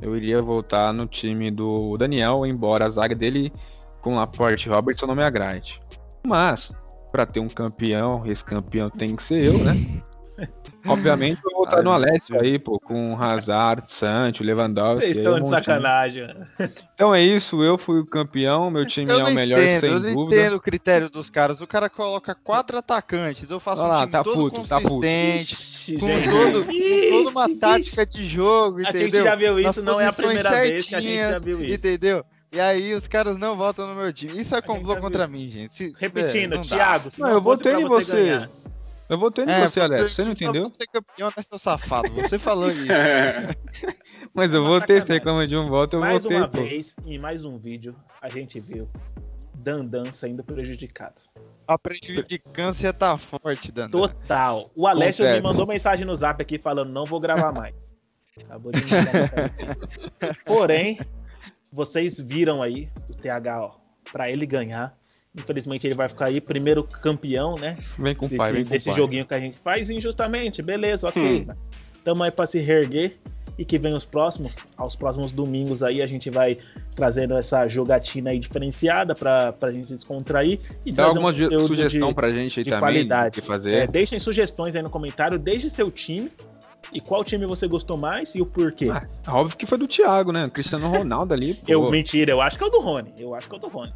eu 0.02 0.16
iria 0.16 0.42
votar 0.42 0.92
no 0.92 1.06
time 1.06 1.50
do 1.50 1.96
Daniel, 1.96 2.44
embora 2.44 2.86
a 2.86 2.90
zaga 2.90 3.14
dele 3.14 3.52
com 4.00 4.16
Laporte 4.16 4.68
e 4.68 4.72
Robertson 4.72 5.06
não 5.06 5.14
me 5.14 5.22
agrade. 5.22 5.80
Mas, 6.26 6.72
para 7.10 7.24
ter 7.24 7.40
um 7.40 7.48
campeão, 7.48 8.26
esse 8.26 8.44
campeão 8.44 8.90
tem 8.90 9.14
que 9.14 9.22
ser 9.22 9.44
eu, 9.44 9.58
né? 9.58 10.02
Obviamente 10.84 11.40
eu 11.44 11.50
vou 11.52 11.64
estar 11.64 11.80
no 11.82 11.92
Alessio 11.92 12.40
aí, 12.40 12.58
pô, 12.58 12.78
com 12.80 13.16
Hazard, 13.16 13.84
Sancho, 13.86 14.42
Lewandowski. 14.42 15.00
Vocês 15.04 15.16
estão 15.16 15.38
de 15.40 15.48
sacanagem. 15.48 16.26
Então 16.94 17.14
é 17.14 17.22
isso, 17.22 17.62
eu 17.62 17.78
fui 17.78 18.00
o 18.00 18.06
campeão, 18.06 18.68
meu 18.68 18.84
time 18.84 19.10
eu 19.12 19.20
é 19.20 19.24
o 19.24 19.32
melhor 19.32 19.60
entendo, 19.62 19.80
sem 19.80 19.90
eu 19.90 20.00
dúvida. 20.00 20.10
Eu 20.10 20.14
não 20.16 20.26
entendo 20.26 20.56
o 20.56 20.60
critério 20.60 21.08
dos 21.08 21.30
caras. 21.30 21.60
O 21.60 21.66
cara 21.68 21.88
coloca 21.88 22.34
quatro 22.34 22.76
atacantes, 22.76 23.48
eu 23.48 23.60
faço 23.60 23.80
Olha 23.80 23.88
um 23.90 23.92
lá, 23.94 24.00
time 24.00 24.12
tá 24.12 24.24
todo 24.24 24.50
puto, 24.50 24.68
tá 24.68 24.80
puto. 24.80 24.88
consistente, 24.88 25.94
com, 26.00 26.06
todo, 26.08 26.66
com 26.66 27.10
toda 27.10 27.30
uma 27.30 27.46
Ixi, 27.48 27.60
tática 27.60 28.04
de 28.06 28.24
jogo, 28.26 28.78
A 28.78 28.82
entendeu? 28.82 29.04
gente 29.10 29.22
já 29.24 29.34
viu 29.36 29.60
isso, 29.60 29.82
Nas 29.82 29.84
não 29.84 30.00
é 30.00 30.06
a 30.08 30.12
primeira 30.12 30.50
vez 30.50 30.86
que 30.86 30.94
a 30.96 31.00
gente 31.00 31.16
já 31.16 31.22
certinhas, 31.30 31.42
viu 31.44 31.64
isso. 31.64 31.86
Entendeu? 31.86 32.24
E 32.54 32.60
aí 32.60 32.92
os 32.92 33.06
caras 33.06 33.38
não 33.38 33.56
votam 33.56 33.86
no 33.86 33.94
meu 33.94 34.12
time. 34.12 34.38
Isso 34.38 34.54
é 34.54 34.60
complô 34.60 34.96
contra 34.96 35.26
mim, 35.26 35.48
gente. 35.48 35.74
Se- 35.74 35.94
Repetindo, 35.98 36.56
é. 36.56 36.58
Thiago, 36.58 37.10
se 37.10 37.18
Não, 37.20 37.28
não, 37.28 37.34
eu 37.36 37.40
votei 37.40 37.72
em 37.72 37.86
você 37.86 38.04
você. 38.04 38.48
Eu 39.12 39.18
votei 39.18 39.44
em 39.44 39.50
É, 39.50 39.68
você, 39.68 39.78
Alex, 39.78 40.12
você 40.12 40.22
não 40.22 40.30
eu 40.30 40.32
entendeu? 40.32 40.62
vou 40.62 40.72
ser 40.72 40.86
campeão 40.86 41.30
nessa 41.36 41.58
safado. 41.58 42.08
Você 42.14 42.38
falou 42.38 42.68
isso. 42.72 42.86
Mas 44.32 44.54
eu 44.54 44.62
Uma 44.62 44.70
votei, 44.80 45.00
você 45.02 45.12
reclama 45.12 45.46
de 45.46 45.54
um 45.54 45.68
voto, 45.68 45.96
eu 45.96 46.00
Mais 46.00 46.22
votei, 46.22 46.38
uma 46.38 46.48
pô. 46.48 46.62
vez, 46.62 46.96
em 47.04 47.18
mais 47.18 47.44
um 47.44 47.58
vídeo, 47.58 47.94
a 48.22 48.30
gente 48.30 48.58
viu 48.58 48.88
Dandan 49.54 50.10
saindo 50.12 50.42
prejudicado. 50.42 51.20
A 51.68 51.78
prejudicância 51.78 52.90
tá 52.94 53.18
forte, 53.18 53.70
Dandan. 53.70 53.90
Total. 53.90 54.64
O 54.74 54.86
Alessio 54.86 55.26
me 55.26 55.40
mandou 55.42 55.66
mensagem 55.66 56.06
no 56.06 56.16
zap 56.16 56.40
aqui 56.40 56.56
falando: 56.58 56.90
não 56.90 57.04
vou 57.04 57.20
gravar 57.20 57.52
mais. 57.52 57.74
Acabou 58.44 58.72
de 58.72 58.80
me. 58.82 58.90
Porém, 60.46 60.98
vocês 61.70 62.18
viram 62.18 62.62
aí 62.62 62.88
o 63.10 63.14
TH, 63.14 63.60
ó, 63.60 63.72
pra 64.10 64.30
ele 64.30 64.46
ganhar. 64.46 64.96
Infelizmente 65.36 65.86
ele 65.86 65.94
vai 65.94 66.08
ficar 66.08 66.26
aí, 66.26 66.40
primeiro 66.40 66.84
campeão, 66.84 67.54
né? 67.56 67.78
Vem 67.98 68.14
com 68.14 68.26
o 68.26 68.30
pai, 68.30 68.52
vem 68.52 68.64
com 68.64 68.70
desse 68.70 68.90
pai. 68.90 68.96
joguinho 68.96 69.24
que 69.24 69.32
a 69.32 69.40
gente 69.40 69.56
faz 69.58 69.88
injustamente, 69.88 70.60
beleza, 70.60 71.08
ok. 71.08 71.44
Mas 71.46 71.56
tamo 72.04 72.22
aí 72.22 72.30
pra 72.30 72.44
se 72.46 72.58
reerguer. 72.60 73.16
E 73.58 73.66
que 73.66 73.76
vem 73.78 73.92
os 73.92 74.04
próximos, 74.06 74.56
aos 74.78 74.96
próximos 74.96 75.30
domingos 75.30 75.82
aí 75.82 76.00
a 76.00 76.06
gente 76.06 76.30
vai 76.30 76.56
trazendo 76.96 77.36
essa 77.36 77.68
jogatina 77.68 78.30
aí 78.30 78.38
diferenciada 78.38 79.14
pra, 79.14 79.52
pra 79.52 79.70
gente 79.70 79.88
descontrair 79.92 80.58
e 80.86 80.90
Dá 80.92 81.04
um 81.04 81.08
alguma 81.10 81.32
conteúdo 81.34 81.66
sugestão 81.66 82.08
de- 82.08 82.14
pra 82.14 82.30
gente 82.30 82.58
aí 82.60 82.64
de 82.64 82.70
também 82.70 82.80
qualidade. 82.80 83.40
que 83.42 83.46
fazer. 83.46 83.74
É, 83.82 83.86
deixem 83.86 84.18
sugestões 84.18 84.74
aí 84.74 84.80
no 84.80 84.88
comentário, 84.88 85.38
desde 85.38 85.68
seu 85.68 85.90
time 85.90 86.30
e 86.92 87.00
qual 87.00 87.24
time 87.24 87.46
você 87.46 87.66
gostou 87.66 87.96
mais 87.96 88.34
e 88.34 88.42
o 88.42 88.46
porquê. 88.46 88.88
Ah, 88.90 89.06
óbvio 89.28 89.56
que 89.56 89.66
foi 89.66 89.78
do 89.78 89.88
Thiago, 89.88 90.30
né? 90.32 90.48
Cristiano 90.50 90.88
Ronaldo 90.88 91.32
ali, 91.32 91.54
pô. 91.64 91.64
eu, 91.66 91.90
mentira, 91.90 92.32
eu 92.32 92.40
acho 92.40 92.58
que 92.58 92.64
é 92.64 92.66
o 92.66 92.70
do 92.70 92.80
Rony. 92.80 93.12
Eu 93.16 93.34
acho 93.34 93.48
que 93.48 93.54
é 93.54 93.58
o 93.58 93.60
do 93.60 93.68
Rony. 93.68 93.92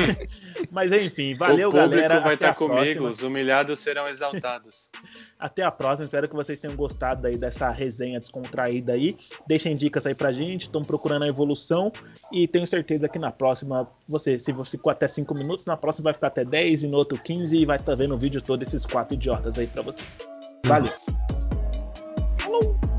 Mas 0.70 0.92
enfim, 0.92 1.34
valeu, 1.34 1.68
o 1.68 1.72
público 1.72 1.90
galera. 1.90 2.20
vai 2.20 2.34
Até 2.34 2.48
estar 2.48 2.50
a 2.50 2.54
comigo, 2.54 2.78
próxima. 3.00 3.08
os 3.10 3.22
humilhados 3.22 3.78
serão 3.80 4.08
exaltados. 4.08 4.90
Até 5.38 5.62
a 5.64 5.70
próxima. 5.70 6.04
Espero 6.04 6.28
que 6.28 6.34
vocês 6.34 6.60
tenham 6.60 6.76
gostado 6.76 7.26
aí 7.26 7.36
dessa 7.36 7.68
resenha 7.70 8.20
descontraída 8.20 8.92
aí. 8.92 9.16
Deixem 9.46 9.76
dicas 9.76 10.06
aí 10.06 10.14
pra 10.14 10.32
gente. 10.32 10.62
Estão 10.62 10.82
procurando 10.84 11.24
a 11.24 11.28
evolução. 11.28 11.92
E 12.30 12.46
tenho 12.46 12.66
certeza 12.66 13.08
que 13.08 13.18
na 13.18 13.32
próxima, 13.32 13.88
você, 14.08 14.38
se 14.38 14.52
você 14.52 14.72
ficou 14.72 14.90
até 14.92 15.08
5 15.08 15.34
minutos, 15.34 15.66
na 15.66 15.76
próxima 15.76 16.04
vai 16.04 16.14
ficar 16.14 16.28
até 16.28 16.44
10 16.44 16.84
e 16.84 16.86
no 16.86 16.96
outro 16.96 17.18
15 17.18 17.56
e 17.56 17.66
vai 17.66 17.76
estar 17.76 17.96
vendo 17.96 18.14
o 18.14 18.18
vídeo 18.18 18.40
todo 18.40 18.62
esses 18.62 18.86
quatro 18.86 19.14
idiotas 19.14 19.58
aí 19.58 19.66
pra 19.66 19.82
você. 19.82 20.04
Valeu. 20.64 20.92
Falou! 22.52 22.91